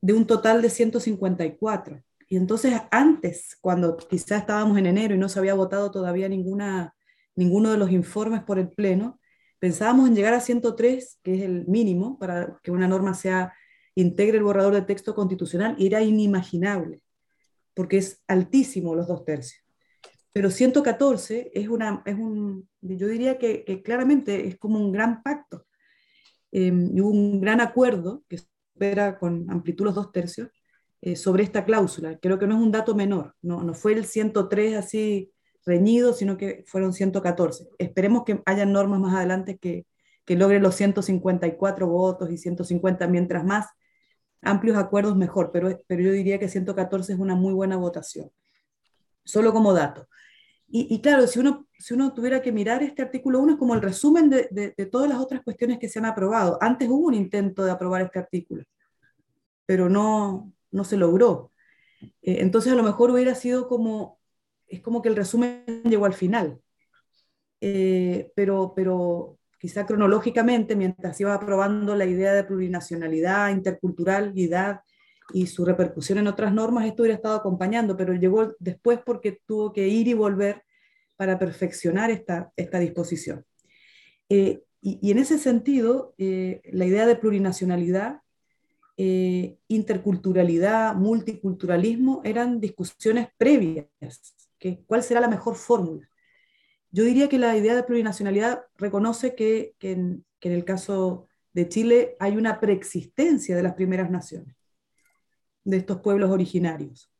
[0.00, 2.02] de un total de 154.
[2.28, 6.94] Y entonces antes, cuando quizás estábamos en enero y no se había votado todavía ninguna,
[7.36, 9.20] ninguno de los informes por el Pleno,
[9.58, 13.54] pensábamos en llegar a 103, que es el mínimo para que una norma sea
[13.94, 17.00] integre el borrador de texto constitucional, y era inimaginable,
[17.74, 19.64] porque es altísimo los dos tercios.
[20.32, 25.66] Pero 114 es, una, es un, yo diría que, claramente es como un gran pacto.
[26.52, 30.50] Eh, y un gran acuerdo que supera con amplitud los dos tercios,
[31.06, 32.18] eh, sobre esta cláusula.
[32.18, 35.30] Creo que no es un dato menor, no, no fue el 103 así
[35.64, 37.68] reñido, sino que fueron 114.
[37.78, 39.86] Esperemos que haya normas más adelante que,
[40.24, 43.66] que logren los 154 votos y 150, mientras más
[44.42, 48.32] amplios acuerdos mejor, pero, pero yo diría que 114 es una muy buena votación,
[49.22, 50.08] solo como dato.
[50.66, 53.76] Y, y, claro, si uno, si uno tuviera que mirar este artículo 1 es como
[53.76, 56.58] el resumen de, de, de, todas las otras cuestiones que se han aprobado.
[56.60, 58.64] Antes hubo un intento de aprobar este artículo,
[59.66, 61.52] pero no, no se logró.
[62.22, 64.18] Eh, entonces a lo mejor hubiera sido como,
[64.66, 66.60] es como que el resumen llegó al final.
[67.60, 74.80] Eh, pero, pero quizá cronológicamente, mientras iba aprobando la idea de plurinacionalidad, interculturalidad
[75.32, 79.72] y su repercusión en otras normas, esto hubiera estado acompañando, pero llegó después porque tuvo
[79.72, 80.62] que ir y volver
[81.16, 83.44] para perfeccionar esta, esta disposición.
[84.28, 88.20] Eh, y, en ese sentido, la idea de plurinacionalidad,
[88.98, 93.86] eh, interculturalidad, multiculturalismo eran discusiones previas,
[94.58, 96.08] que, cuál será la mejor fórmula.
[96.90, 101.68] Yo diría que la idea de plurinacionalidad reconoce que, en, que en el caso de
[101.68, 104.56] Chile hay una preexistencia de las primeras naciones,
[105.64, 107.12] de estos pueblos originarios.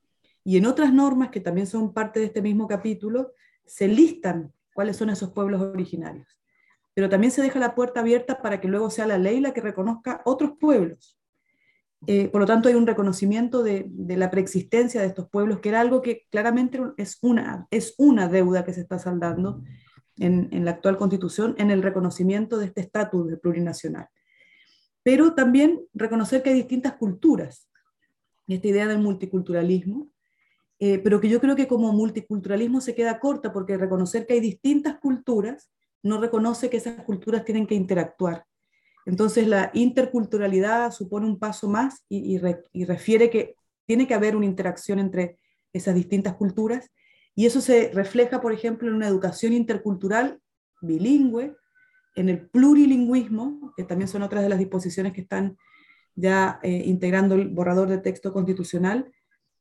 [0.45, 3.33] Y en otras normas que también son parte de este mismo capítulo,
[3.67, 6.39] se listan cuáles son esos pueblos originarios.
[6.95, 9.61] Pero también se deja la puerta abierta para que luego sea la ley la que
[9.61, 11.16] reconozca otros pueblos.
[12.07, 15.81] Eh, por lo tanto, hay un reconocimiento de, la preexistencia de estos pueblos, que era
[15.81, 19.63] algo que claramente es una, es una deuda que se está saldando
[20.19, 24.09] en, la actual constitución, en el reconocimiento de este estatus de plurinacional.
[25.03, 27.69] Pero también reconocer que hay distintas culturas,
[28.47, 30.09] esta idea del multiculturalismo,
[30.79, 34.41] eh, pero que yo creo que como multiculturalismo se queda corta porque reconocer que hay
[34.41, 35.71] distintas culturas
[36.03, 38.45] no reconoce que esas culturas tienen que interactuar.
[39.07, 42.39] Entonces la interculturalidad supone un paso más y,
[42.85, 43.55] refiere que
[43.87, 45.39] tiene que haber una interacción entre
[45.73, 46.91] esas distintas culturas.
[47.37, 50.41] Y eso se refleja, por ejemplo, en una educación intercultural
[50.81, 51.57] bilingüe,
[52.17, 55.57] en el plurilingüismo, que también son otras de las disposiciones que están
[56.17, 59.13] ya eh, integrando el borrador de texto constitucional,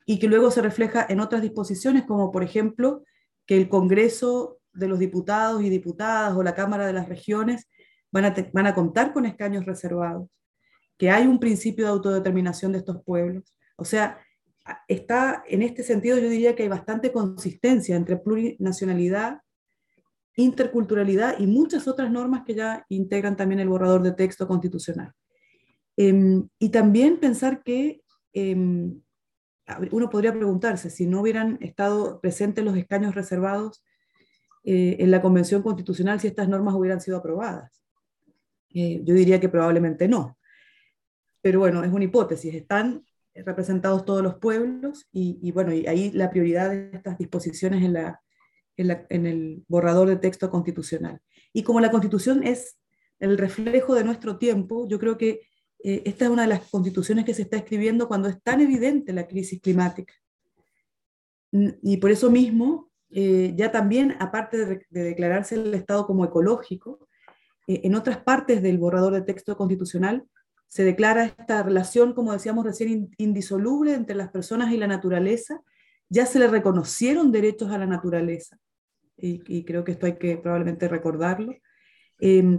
[0.07, 3.03] y que luego se refleja en otras disposiciones, como por ejemplo
[3.45, 7.67] que el Congreso de los Diputados y Diputadas o la Cámara de las Regiones
[8.21, 10.29] van a, contar con escaños reservados,
[10.97, 13.53] que hay un principio de autodeterminación de estos pueblos.
[13.75, 14.19] O sea,
[14.87, 19.41] está en este sentido yo diría que hay bastante consistencia entre plurinacionalidad,
[20.37, 25.11] interculturalidad y muchas otras normas que ya integran también el borrador de texto constitucional.
[25.97, 28.01] Em, y también pensar que
[28.33, 29.01] em,
[29.91, 33.83] uno podría preguntarse si no hubieran estado presentes los escaños reservados
[34.63, 37.84] eh, en la Convención Constitucional, si estas normas hubieran sido aprobadas.
[38.75, 40.37] Eh, yo diría que probablemente no.
[41.41, 42.53] Pero bueno, es una hipótesis.
[42.53, 43.03] Están
[43.33, 48.21] representados todos los pueblos y, bueno, y ahí la prioridad de estas disposiciones en, la,
[48.77, 51.19] en el borrador de texto constitucional.
[51.51, 52.77] Y como la constitución es
[53.19, 55.41] el reflejo de nuestro tiempo, yo creo que
[55.83, 59.13] eh, esta es una de las constituciones que se está escribiendo cuando es tan evidente
[59.13, 60.13] la crisis climática.
[61.51, 67.04] Y por eso mismo, eh, ya también, aparte de, declararse el Estado como ecológico,
[67.67, 70.25] en otras partes del borrador de texto constitucional
[70.67, 75.61] se declara esta relación, como decíamos recién, indisoluble entre las personas y la naturaleza.
[76.09, 78.57] Ya se le reconocieron derechos a la naturaleza,
[79.17, 81.53] y, y creo que esto hay que probablemente recordarlo.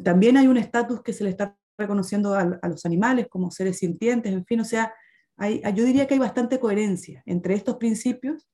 [0.02, 4.32] también hay un estatus que se le está reconociendo a, los animales como seres sintientes,
[4.32, 4.92] en fin, o sea,
[5.36, 8.48] hay, yo diría que hay bastante coherencia entre estos principios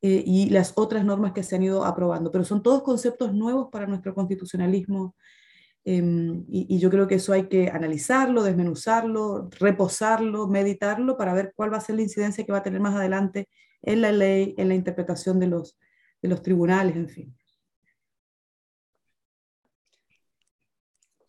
[0.00, 3.68] eh, y las otras normas que se han ido aprobando, pero son todos conceptos nuevos
[3.70, 5.14] para nuestro constitucionalismo
[5.86, 11.52] em, y, y, yo creo que eso hay que analizarlo, desmenuzarlo, reposarlo, meditarlo para ver
[11.56, 13.48] cuál va a ser la incidencia que va a tener más adelante
[13.82, 15.78] en la ley, en la interpretación de los,
[16.20, 17.36] de los tribunales, en fin.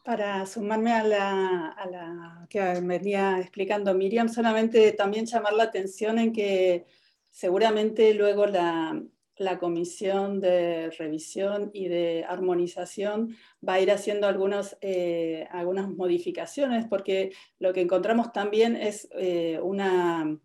[0.03, 6.85] Para sumarme a la, que venía explicando Miriam, solamente también llamar la atención en que
[7.29, 9.03] seguramente luego la,
[9.59, 13.35] comisión de revisión y de armonización
[13.67, 19.59] va a ir haciendo algunos, eh, algunas modificaciones, porque lo que encontramos también es eh,
[19.61, 20.37] una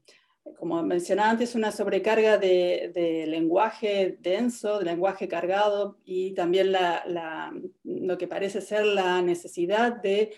[0.59, 6.73] como mencionaba antes, una sobrecarga de, lenguaje denso, de lenguaje cargado y también
[7.85, 10.35] lo que parece ser la necesidad de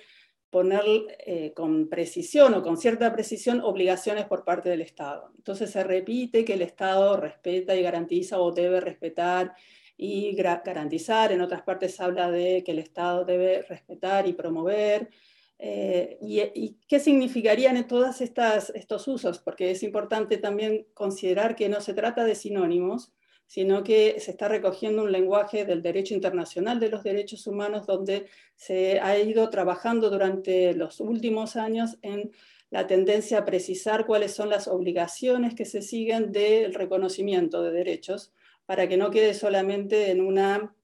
[0.54, 0.84] poner
[1.26, 5.32] eh, con precisión o con cierta precisión obligaciones por parte del Estado.
[5.36, 9.52] Entonces se repite que el Estado respeta y garantiza o debe respetar
[9.96, 15.10] y garantizar, en otras partes habla de que el Estado debe respetar y promover,
[15.58, 19.40] eh, y, qué significarían en todos estos usos?
[19.40, 23.12] Porque es importante también considerar que no se trata de sinónimos,
[23.54, 28.26] sino que se está recogiendo un lenguaje del derecho internacional de los derechos humanos donde
[28.56, 32.32] se ha ido trabajando durante los últimos años en
[32.70, 38.32] la tendencia a precisar cuáles son las obligaciones que se siguen del reconocimiento de derechos
[38.66, 40.74] para que no quede solamente en una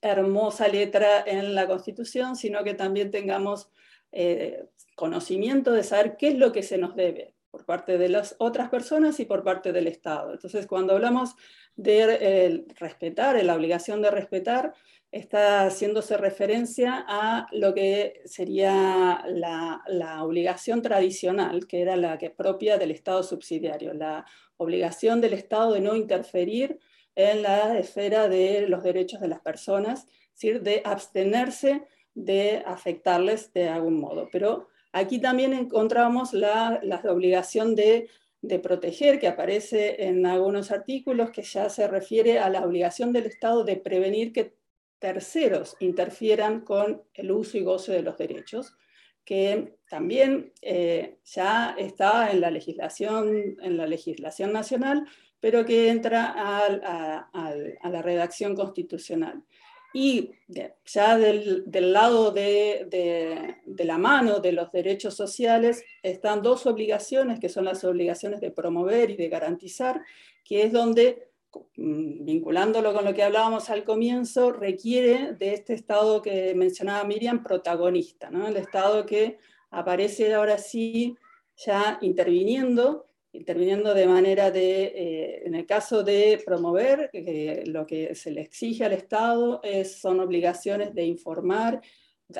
[0.00, 3.68] hermosa letra en la Constitución, sino que también tengamos
[4.10, 7.34] eh, conocimiento de saber qué es lo que se nos debe.
[7.50, 10.32] Por parte de las otras personas y por parte del Estado.
[10.32, 11.34] Entonces, cuando hablamos
[11.76, 14.74] de respetar, la obligación de respetar,
[15.10, 22.30] está haciéndose referencia a lo que sería la, la, obligación tradicional, que era la que
[22.30, 24.24] propia del Estado subsidiario, la
[24.56, 26.78] obligación del Estado de no interferir
[27.16, 31.82] en la esfera de los derechos de las personas, es decir, de abstenerse
[32.14, 34.28] de afectarles de algún modo.
[34.30, 38.08] Pero aquí también encontramos la, obligación de,
[38.42, 43.26] de, proteger, que aparece en algunos artículos, que ya se refiere a la obligación del
[43.26, 44.54] Estado de prevenir que
[44.98, 48.76] terceros interfieran con el uso y goce de los derechos,
[49.24, 55.06] que también eh, ya está en la legislación, en la legislación nacional,
[55.40, 56.68] pero que entra a,
[57.88, 59.42] la redacción constitucional.
[59.92, 60.30] Y
[60.84, 67.48] ya del, lado de, de, la mano de los derechos sociales están dos obligaciones, que
[67.48, 70.00] son las obligaciones de promover y de garantizar,
[70.44, 71.30] que es donde
[71.76, 77.42] Mm, vinculándolo con lo que hablábamos al comienzo, requiere de este Estado que mencionaba Miriam,
[77.42, 78.46] protagonista, ¿no?
[78.46, 79.38] el Estado que
[79.70, 81.16] aparece ahora sí
[81.56, 87.10] ya interviniendo, interviniendo de manera de, eh, en el caso de promover,
[87.66, 91.80] lo que se le exige al Estado es, son obligaciones de informar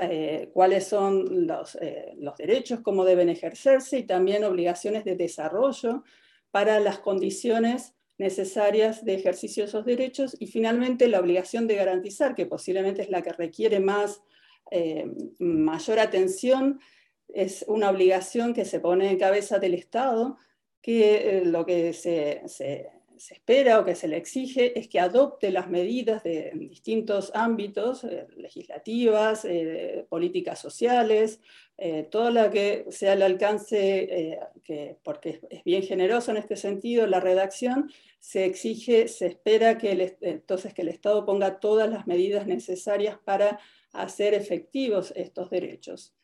[0.01, 6.05] eh, cuáles son los, eh, los derechos, cómo deben ejercerse y también obligaciones de desarrollo
[6.51, 12.35] para las condiciones necesarias de ejercicio de esos derechos y finalmente la obligación de garantizar,
[12.35, 14.23] que posiblemente es la que requiere más,
[14.71, 16.81] eh, mayor atención,
[17.29, 20.37] es una obligación que se pone en cabeza del Estado,
[20.81, 24.99] que eh, lo que se, se se espera o que se le exige es que
[24.99, 31.39] adopte las medidas de, distintos ámbitos, eh, legislativas, eh, políticas sociales,
[31.77, 37.07] eh, todo lo que sea al alcance, que, porque es bien generoso en este sentido,
[37.07, 42.07] la redacción, se exige, se espera que el, entonces que el Estado ponga todas las
[42.07, 43.61] medidas necesarias para
[43.93, 46.15] hacer efectivos estos derechos.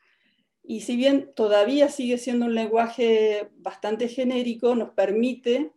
[0.69, 5.71] Y si bien todavía sigue siendo un lenguaje bastante genérico, nos permite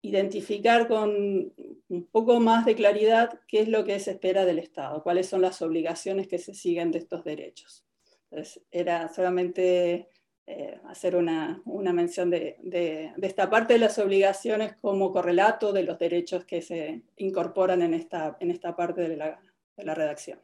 [0.00, 1.52] identificar con
[1.88, 5.42] un poco más de claridad qué es lo que se espera del Estado, cuáles son
[5.42, 7.84] las obligaciones que se siguen de estos derechos.
[8.30, 10.08] Entonces, era solamente
[10.46, 16.46] eh, hacer una, mención de, esta parte de las obligaciones como correlato de los derechos
[16.46, 20.40] que se incorporan en esta, en esta parte de la redacción.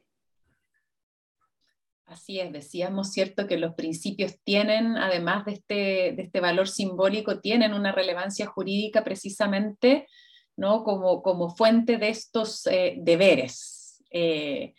[2.07, 5.75] Así es, decíamos, ¿cierto?, que los principios tienen, además de este,
[6.17, 10.07] de este valor simbólico, tienen una relevancia jurídica precisamente
[10.57, 10.85] ¿no?
[10.85, 14.03] como, como fuente de estos eh, deberes.
[14.11, 14.75] Eh,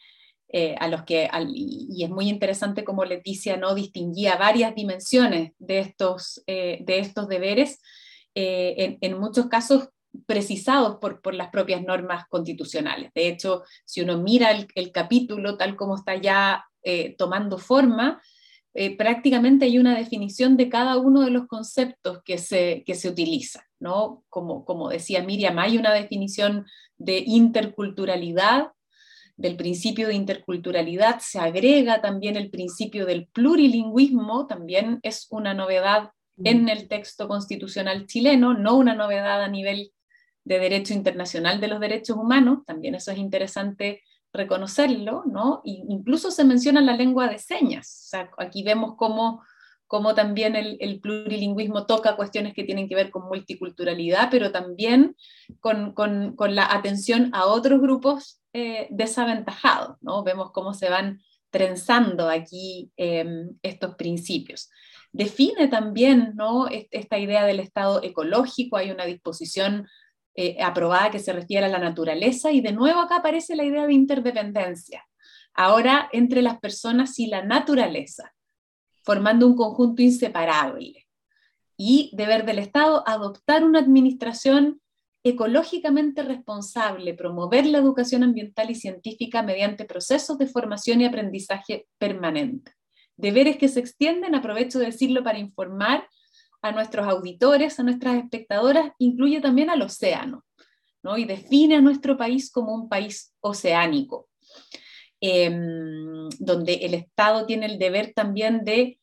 [0.49, 5.79] eh, a los que, y es muy interesante como Leticia no distinguía varias dimensiones de
[5.79, 7.81] estos, de estos deberes,
[8.33, 9.89] en, en, muchos casos
[10.25, 13.11] precisados por, por, las propias normas constitucionales.
[13.13, 18.21] De hecho, si uno mira el, el capítulo tal como está ya eh, tomando forma,
[18.73, 23.09] eh, prácticamente hay una definición de cada uno de los conceptos que se, que se
[23.09, 23.63] utilizan.
[23.79, 24.23] ¿no?
[24.29, 26.65] Como, como decía Miriam, hay una definición
[26.97, 28.71] de interculturalidad,
[29.35, 36.11] del principio de interculturalidad, se agrega también el principio del plurilingüismo, también es una novedad
[36.43, 36.69] en mm.
[36.69, 39.91] el texto constitucional chileno, no una novedad a nivel
[40.47, 44.01] de derecho internacional de los derechos humanos, también eso es interesante
[44.33, 45.61] reconocerlo, ¿no?
[45.63, 48.09] incluso se menciona la lengua de señas.
[48.37, 49.43] aquí vemos cómo,
[49.87, 55.15] cómo también el, plurilingüismo toca cuestiones que tienen que ver con multiculturalidad, pero también
[55.59, 55.93] con,
[56.55, 60.23] la atención a otros grupos eh, desaventajados, ¿no?
[60.23, 61.19] Vemos cómo se van
[61.49, 64.69] trenzando aquí em, estos principios.
[65.11, 66.67] Define también ¿no?
[66.69, 69.87] esta idea del Estado ecológico, hay una disposición
[70.39, 73.87] eh, aprobada que se refiere a la naturaleza y de nuevo acá aparece la idea
[73.87, 75.03] de interdependencia,
[75.55, 78.35] ahora entre las personas y la naturaleza,
[79.03, 81.07] formando un conjunto inseparable.
[81.75, 84.79] Y deber del Estado adoptar una administración
[85.23, 92.73] ecológicamente responsable, promover la educación ambiental y científica mediante procesos de formación y aprendizaje permanente.
[93.15, 96.07] Deberes que se extienden, aprovecho de decirlo para informar
[96.67, 100.45] a nuestros auditores, a nuestras espectadoras, incluye también al océano,
[101.03, 101.17] ¿no?
[101.17, 104.29] y define a nuestro país como un país oceánico,
[105.21, 108.99] em, donde el Estado tiene el deber también de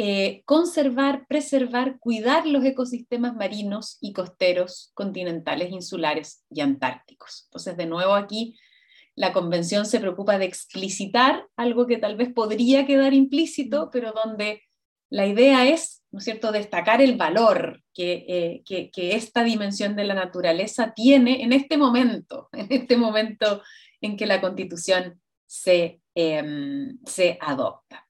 [0.00, 7.46] eh, conservar, preservar, cuidar los ecosistemas marinos y costeros, continentales, insulares y antárticos.
[7.46, 8.56] Entonces, de nuevo aquí,
[9.16, 14.62] la convención se preocupa de explicitar algo que tal vez podría quedar implícito, pero donde
[15.10, 20.04] la idea es ¿no es cierto?, destacar el valor que, que, que, esta dimensión de
[20.04, 23.62] la naturaleza tiene en este momento, en este momento
[24.00, 28.06] en que la constitución se, em, se adopta.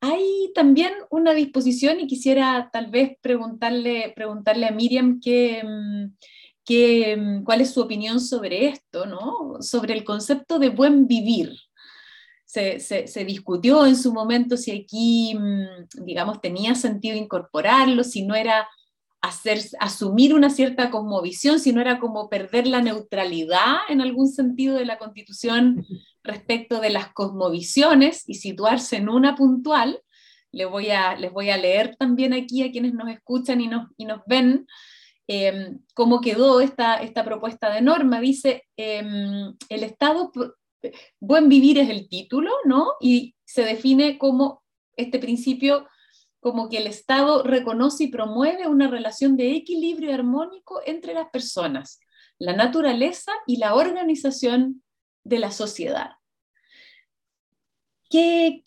[0.00, 6.16] Hay también una disposición y quisiera tal vez preguntarle, preguntarle a Miriam que, em,
[6.68, 9.58] em, cuál es su opinión sobre esto, ¿no?
[9.60, 11.52] sobre el concepto de buen vivir.
[12.52, 18.34] Se, se, discutió en su momento si aquí, mm, digamos, tenía sentido incorporarlo, si no
[18.34, 18.68] era
[19.22, 24.76] hacer, asumir una cierta cosmovisión, si no era como perder la neutralidad en algún sentido
[24.76, 25.86] de la constitución
[26.22, 30.02] respecto de las cosmovisiones y situarse en una puntual.
[30.50, 33.88] Les voy a, les voy a leer también aquí a quienes nos escuchan y nos,
[33.96, 34.66] y nos ven
[35.26, 38.20] em, cómo quedó esta, esta propuesta de norma.
[38.20, 40.30] Dice, em, el Estado,
[41.20, 42.92] buen vivir es el título, ¿no?
[43.00, 44.62] Y se define como
[44.96, 45.86] este principio
[46.40, 52.00] como que el Estado reconoce y promueve una relación de equilibrio armónico entre las personas,
[52.38, 54.82] la naturaleza y la organización
[55.22, 56.10] de la sociedad.
[58.10, 58.60] ¿Qué,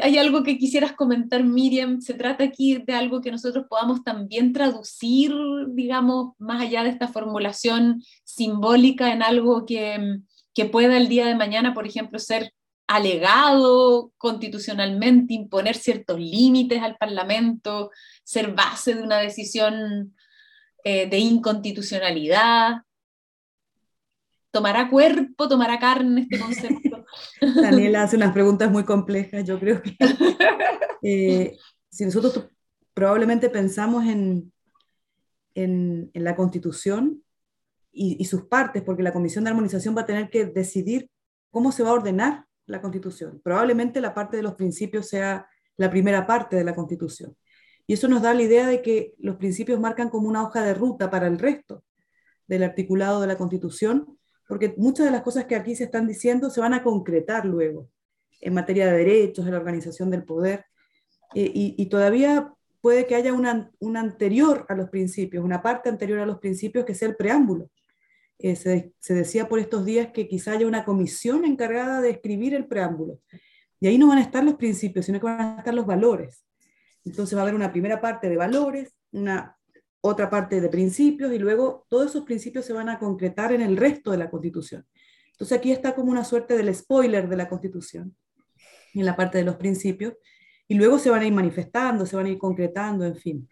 [0.00, 2.00] hay algo que quisieras comentar, Miriam?
[2.00, 5.34] ¿Se trata aquí de algo que nosotros podamos también traducir,
[5.70, 10.20] digamos, más allá de esta formulación simbólica en algo que,
[10.58, 12.52] que pueda el día de mañana, por ejemplo, ser
[12.88, 17.92] alegado constitucionalmente, imponer ciertos límites al Parlamento,
[18.24, 20.16] ser base de una decisión
[20.82, 22.78] eh, de inconstitucionalidad?
[24.50, 27.04] ¿Tomará cuerpo, tomará carne este concepto?
[27.62, 29.96] Daniela hace unas preguntas muy complejas, yo creo que
[31.04, 31.56] eh,
[31.88, 32.48] si nosotros
[32.94, 34.52] probablemente pensamos en,
[35.54, 37.22] en, la constitución
[37.98, 41.10] y, y, sus partes, porque la Comisión de Armonización va a tener que decidir
[41.50, 43.40] cómo se va a ordenar la constitución.
[43.42, 47.36] Probablemente la parte de los principios sea la primera parte de la constitución.
[47.86, 50.74] Y eso nos da la idea de que los principios marcan como una hoja de
[50.74, 51.84] ruta para el resto
[52.46, 54.18] del articulado de la constitución
[54.48, 57.88] porque muchas de las cosas que aquí se están diciendo se van a concretar luego
[58.40, 60.64] en materia de derechos, de la organización del poder,
[61.34, 66.26] eh, y, todavía puede que haya una, anterior a los principios, una parte anterior a
[66.26, 67.68] los principios que sea el preámbulo.
[68.38, 72.54] Eh, se, se, decía por estos días que quizá haya una comisión encargada de escribir
[72.54, 73.20] el preámbulo.
[73.80, 76.44] Y ahí no van a estar los principios, sino que van a estar los valores.
[77.04, 79.58] Entonces va a haber una primera parte de valores, una
[80.00, 83.76] otra parte de principios y luego todos esos principios se van a concretar en el
[83.76, 84.86] resto de la Constitución.
[85.32, 88.16] Entonces aquí está como una suerte del spoiler de la Constitución,
[88.94, 90.14] en la parte de los principios,
[90.66, 93.48] y luego se van a ir manifestando, se van a ir concretando, en fin.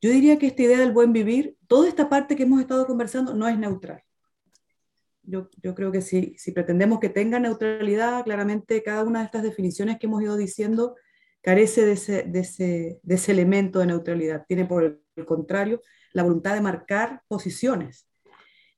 [0.00, 3.34] Yo diría que esta idea del buen vivir, toda esta parte que hemos estado conversando
[3.34, 4.02] no es neutral.
[5.22, 9.42] Yo, yo creo que si, si pretendemos que tenga neutralidad, claramente cada una de estas
[9.42, 10.96] definiciones que hemos ido diciendo
[11.42, 14.44] carece de ese, de ese, de ese elemento de neutralidad.
[14.46, 15.80] Tiene por el contrario
[16.12, 18.06] la voluntad de marcar posiciones.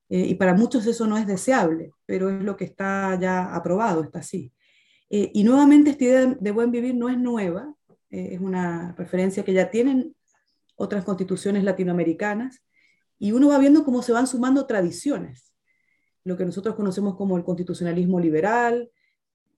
[0.08, 4.02] Eh, y para muchos eso no es deseable, pero es lo que está ya aprobado,
[4.02, 4.52] está así.
[5.08, 7.74] Eh, y nuevamente esta idea de buen vivir no es nueva,
[8.10, 10.14] eh, es una referencia que ya tienen
[10.76, 12.62] otras constituciones latinoamericanas,
[13.18, 15.51] y uno va viendo cómo se van sumando tradiciones,
[16.24, 18.90] lo que nosotros conocemos como el constitucionalismo liberal,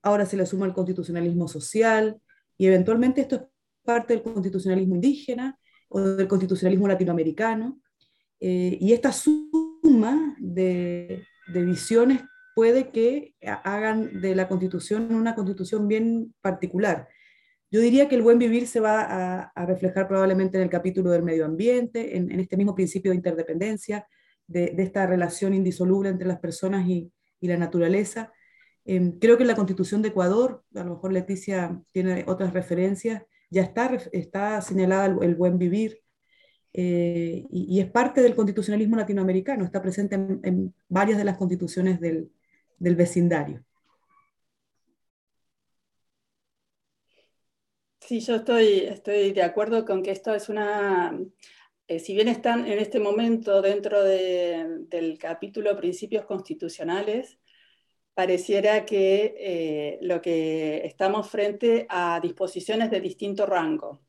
[0.03, 2.21] ahora se le suma el constitucionalismo social,
[2.57, 3.43] y eventualmente esto es
[3.85, 5.59] parte del constitucionalismo indígena,
[5.89, 7.81] o del constitucionalismo latinoamericano.
[8.41, 12.23] Eh, y esta suma de, visiones
[12.55, 17.09] puede que hagan de la constitución una constitución bien particular.
[17.71, 21.23] Yo diría que el buen vivir se va a, reflejar probablemente en el capítulo del
[21.23, 24.07] medio ambiente, en, este mismo principio de interdependencia,
[24.47, 28.33] de, esta relación indisoluble entre las personas y, la naturaleza.
[28.87, 33.23] Em, creo que en la constitución de Ecuador, a lo mejor Leticia tiene otras referencias,
[33.51, 36.01] ya está, está señalada el, buen vivir
[36.73, 42.31] eh, y, es parte del constitucionalismo latinoamericano, está presente en, varias de las constituciones del,
[42.79, 43.63] vecindario.
[48.01, 51.19] Sí, yo estoy, estoy de acuerdo con que esto es una,
[51.87, 57.39] eh, si bien están en este momento dentro del capítulo Principios Constitucionales,
[58.15, 64.01] pareciera que eh, lo que estamos frente a disposiciones de distinto rango.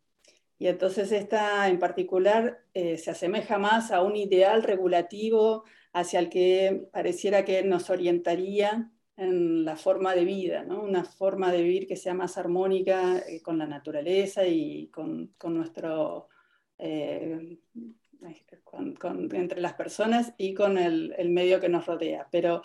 [0.57, 6.29] Y entonces esta en particular eh, se asemeja más a un ideal regulativo hacia el
[6.29, 10.81] que pareciera que nos orientaría en la forma de vida, ¿no?
[10.81, 15.55] una forma de vivir que sea más armónica eh, con la naturaleza y con, con
[15.55, 16.29] nuestro,
[19.33, 22.27] entre las personas y con el, medio que nos rodea.
[22.31, 22.61] Pero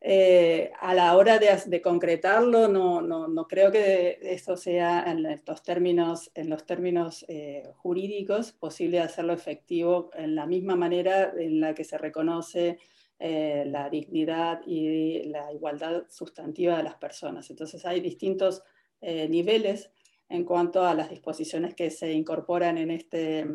[0.00, 7.62] eh, a la hora de, concretarlo, no, creo que esto sea en los términos eh,
[7.76, 12.78] jurídicos posible hacerlo efectivo en la misma manera en la que se reconoce
[13.18, 17.48] eh, la dignidad y la igualdad sustantiva de las personas.
[17.50, 18.62] Entonces hay distintos
[19.00, 19.90] niveles
[20.34, 23.46] en cuanto a las disposiciones que se incorporan en, este,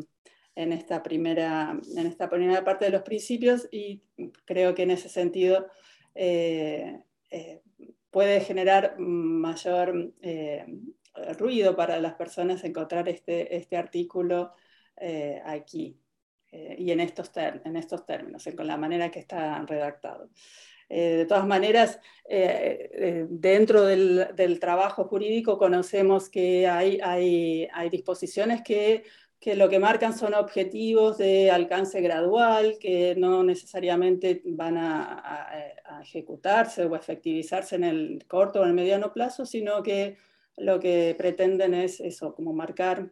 [0.55, 4.03] en, esta primera, en esta primera parte de los principios y
[4.45, 5.67] creo que en ese sentido
[6.15, 7.61] eh, eh,
[8.09, 10.65] puede generar mayor eh,
[11.37, 14.53] ruido para las personas encontrar este, este artículo
[15.45, 15.97] aquí
[16.51, 20.29] y en estos, en estos términos, con la manera que está redactado.
[20.89, 29.03] De todas maneras, dentro del, trabajo jurídico conocemos que hay, disposiciones que
[29.55, 36.95] lo que marcan son objetivos de alcance gradual, que no necesariamente van a, ejecutarse o
[36.95, 40.17] efectivizarse en el corto o en el mediano plazo, sino que
[40.55, 43.11] lo que pretenden es eso, como marcar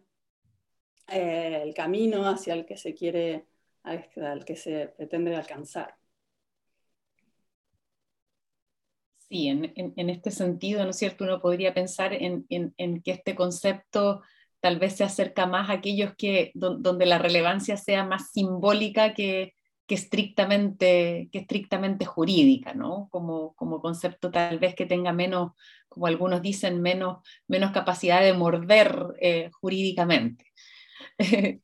[1.10, 3.46] eh, el camino hacia el que se quiere,
[3.84, 5.97] al que se pretende alcanzar.
[9.30, 11.26] Sí, en, este sentido, ¿no es cierto?
[11.26, 14.22] Uno podría pensar en, en que este concepto
[14.60, 19.54] tal vez se acerca más a aquellos que, donde la relevancia sea más simbólica que,
[19.86, 23.08] que, estrictamente, que estrictamente jurídica, ¿no?
[23.12, 25.54] Como, como concepto tal vez que tenga menos,
[25.88, 30.46] como algunos dicen, menos, menos capacidad de morder eh, jurídicamente.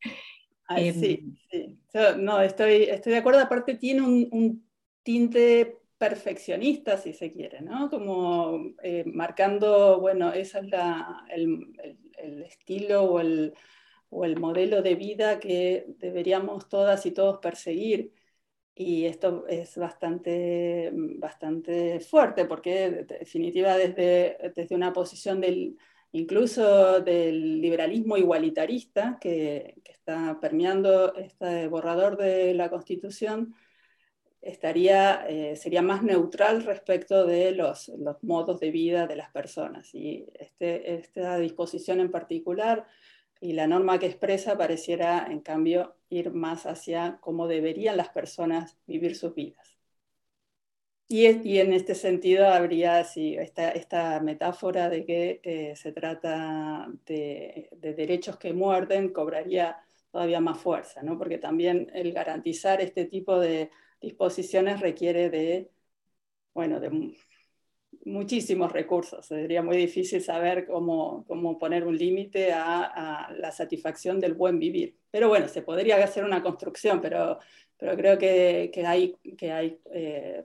[0.69, 1.77] Em, sí, sí.
[2.17, 3.41] no, estoy, estoy de acuerdo.
[3.41, 4.67] Aparte tiene un, un
[5.03, 7.89] tinte perfeccionista, si se quiere, ¿no?
[7.89, 10.73] Como eh, marcando, bueno, esa es
[11.29, 13.53] el, estilo o el,
[14.09, 18.11] o el modelo de vida que deberíamos todas y todos perseguir.
[18.75, 25.77] Y esto es bastante, bastante fuerte porque, en definitiva, desde, desde una posición del,
[26.11, 33.55] incluso del liberalismo igualitarista que, que, está permeando este borrador de la Constitución,
[34.43, 39.93] estaría, eh, sería más neutral respecto de los, los, modos de vida de las personas.
[39.95, 42.85] Y este, esta disposición en particular
[43.39, 48.77] y la norma que expresa pareciera, en cambio, ir más hacia cómo deberían las personas
[48.85, 49.77] vivir sus vidas.
[51.07, 56.87] Y, y en este sentido habría así, esta, esta metáfora de que eh, se trata
[57.05, 59.77] de, de derechos que muerden, cobraría
[60.11, 61.17] todavía más fuerza, ¿no?
[61.17, 63.71] porque también el garantizar este tipo de
[64.03, 65.71] disposiciones requiere de,
[66.53, 67.15] bueno, de
[68.05, 69.25] muchísimos recursos.
[69.25, 74.97] Sería muy difícil saber cómo, cómo poner un límite a, la satisfacción del buen vivir.
[75.09, 77.39] Pero bueno, se podría hacer una construcción, pero,
[77.77, 80.43] pero creo que, que hay, que hay eh,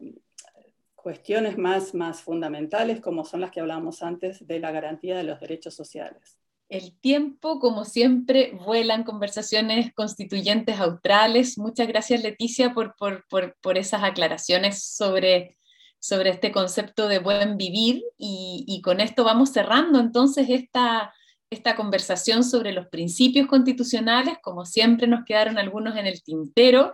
[0.95, 5.41] cuestiones más, más fundamentales, como son las que hablábamos antes de la garantía de los
[5.41, 6.39] derechos sociales.
[6.69, 11.57] El tiempo, como siempre, vuelan conversaciones constituyentes australes.
[11.57, 15.57] Muchas gracias, Leticia, por, por, esas aclaraciones sobre,
[15.99, 18.03] sobre este concepto de buen vivir.
[18.19, 21.15] Y, con esto vamos cerrando entonces esta,
[21.49, 24.37] esta conversación sobre los principios constitucionales.
[24.43, 26.93] Como siempre, nos quedaron algunos en el tintero,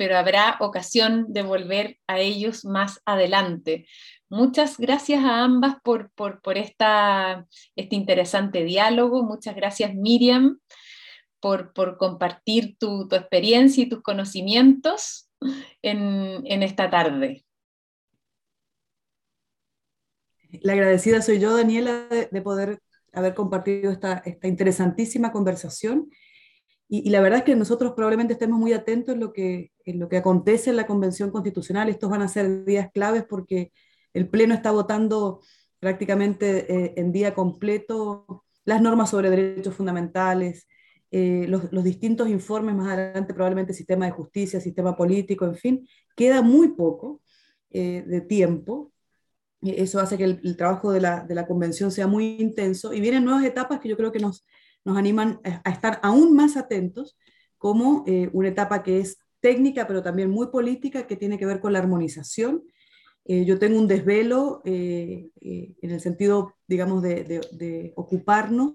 [0.00, 3.86] pero habrá ocasión de volver a ellos más adelante.
[4.30, 6.10] Muchas gracias a ambas por,
[6.56, 7.46] esta,
[7.76, 9.22] este interesante diálogo.
[9.24, 10.58] Muchas gracias, Miriam,
[11.38, 15.28] por, compartir tu, experiencia y tus conocimientos
[15.82, 17.44] en, esta tarde.
[20.62, 22.80] La agradecida soy yo, Daniela, de, poder
[23.12, 26.08] haber compartido esta, interesantísima conversación.
[26.92, 30.08] Y, la verdad es que nosotros probablemente estemos muy atentos en lo, que, en lo
[30.08, 31.88] que acontece en la Convención Constitucional.
[31.88, 33.72] Estos van a ser días claves porque
[34.12, 35.40] el Pleno está votando
[35.78, 40.66] prácticamente eh, en día completo las normas sobre derechos fundamentales,
[41.12, 46.42] eh, los, distintos informes más adelante, probablemente sistema de justicia, sistema político, en fin, queda
[46.42, 47.22] muy poco
[47.70, 48.92] eh, de tiempo.
[49.62, 53.24] Eso hace que el, trabajo de la, de la, convención sea muy intenso y vienen
[53.24, 54.44] nuevas etapas que yo creo que nos,
[54.84, 57.18] nos animan a estar aún más atentos,
[57.58, 61.72] como una etapa que es técnica, pero también muy política, que tiene que ver con
[61.72, 62.62] la armonización
[63.24, 68.74] eh, yo tengo un desvelo eh, eh, en el sentido, digamos, de, ocuparnos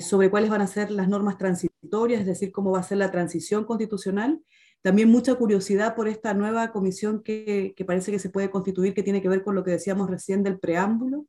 [0.00, 3.10] sobre cuáles van a ser las normas transitorias, es decir, cómo va a ser la
[3.10, 4.40] transición constitucional.
[4.80, 9.02] También mucha curiosidad por esta nueva comisión que, que parece que se puede constituir, que
[9.02, 11.26] tiene que ver con lo que decíamos recién del preámbulo.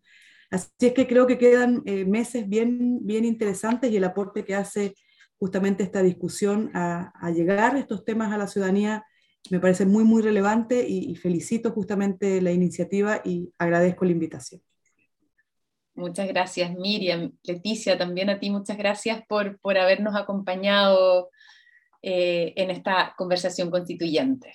[0.54, 4.94] Así es que creo que quedan meses bien, bien interesantes y el aporte que hace
[5.40, 9.04] justamente esta discusión a, a llegar estos temas a la ciudadanía
[9.50, 14.62] me parece muy, muy relevante y, felicito justamente la iniciativa y agradezco la invitación.
[15.96, 17.34] Muchas gracias, Miriam.
[17.44, 21.30] Leticia, también a ti muchas gracias por, por habernos acompañado
[22.02, 24.54] eh, en esta conversación constituyente.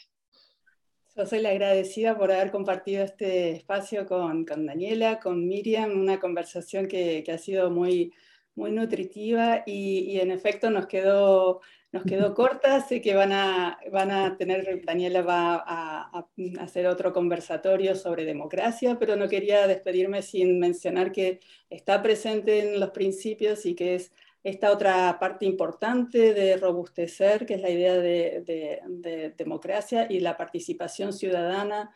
[1.19, 6.21] Yo soy la agradecida por haber compartido este espacio con, con Daniela, con Miriam, una
[6.21, 8.15] conversación que, que ha sido muy,
[8.55, 11.61] muy nutritiva y, y, en efecto nos quedó
[11.91, 16.29] nos quedó corta, sé que van a, van a tener, Daniela va a,
[16.61, 21.41] hacer otro conversatorio sobre democracia, pero no quería despedirme sin mencionar que
[21.71, 24.13] está presente en los principios y que es
[24.49, 30.37] esta otra parte importante de robustecer, que es la idea de, de democracia y la
[30.37, 31.91] participación ciudadana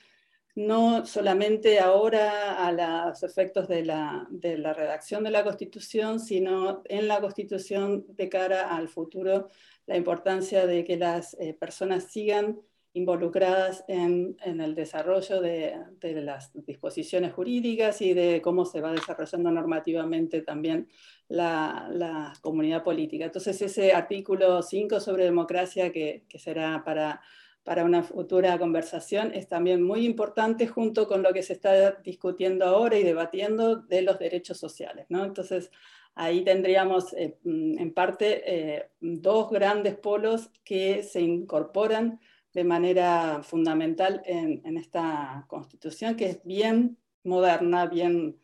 [0.55, 2.73] no solamente ahora a
[3.09, 8.29] los efectos de la, de la, redacción de la Constitución, sino en la Constitución de
[8.29, 9.49] cara al futuro
[9.87, 12.61] la importancia de que las eh, personas sigan
[12.95, 20.43] involucradas en, el desarrollo de, las disposiciones jurídicas y de cómo se va desarrollando normativamente
[20.43, 20.89] también
[21.29, 23.25] la, comunidad política.
[23.25, 27.21] Entonces ese artículo 5 sobre democracia que, será para,
[27.65, 32.67] para una futura conversación es también muy importante junto con lo que se está discutiendo
[32.67, 35.07] ahora y debatiendo de los derechos sociales.
[35.09, 35.25] ¿no?
[35.25, 35.71] Entonces
[36.15, 42.21] Ahí tendríamos eh, en parte eh, dos grandes polos que se incorporan
[42.53, 48.39] de manera fundamental en, esta constitución, que es bien moderna, bien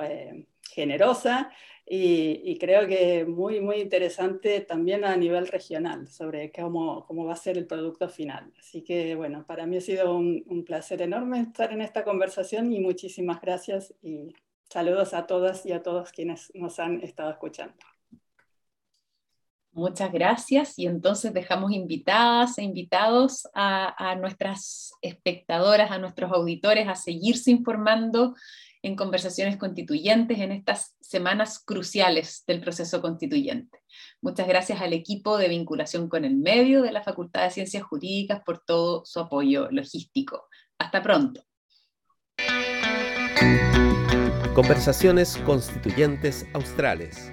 [0.00, 1.50] eh, generosa
[1.84, 7.36] y, creo que muy, muy interesante también a nivel regional sobre cómo, cómo va a
[7.36, 8.52] ser el producto final.
[8.58, 12.72] Así que bueno, para mí ha sido un, un placer enorme estar en esta conversación
[12.72, 14.32] y muchísimas gracias y
[14.72, 17.74] Saludos a todas y a todos quienes nos han estado escuchando.
[19.74, 26.94] Muchas gracias y entonces dejamos invitadas e invitados a, nuestras espectadoras, a nuestros auditores a
[26.94, 28.34] seguirse informando
[28.82, 33.78] en conversaciones constituyentes en estas semanas cruciales del proceso constituyente.
[34.20, 38.42] Muchas gracias al equipo de vinculación con el medio de la Facultad de Ciencias Jurídicas
[38.44, 40.48] por todo su apoyo logístico.
[40.76, 41.42] Hasta pronto.
[44.54, 47.32] Conversaciones Constituyentes Australes.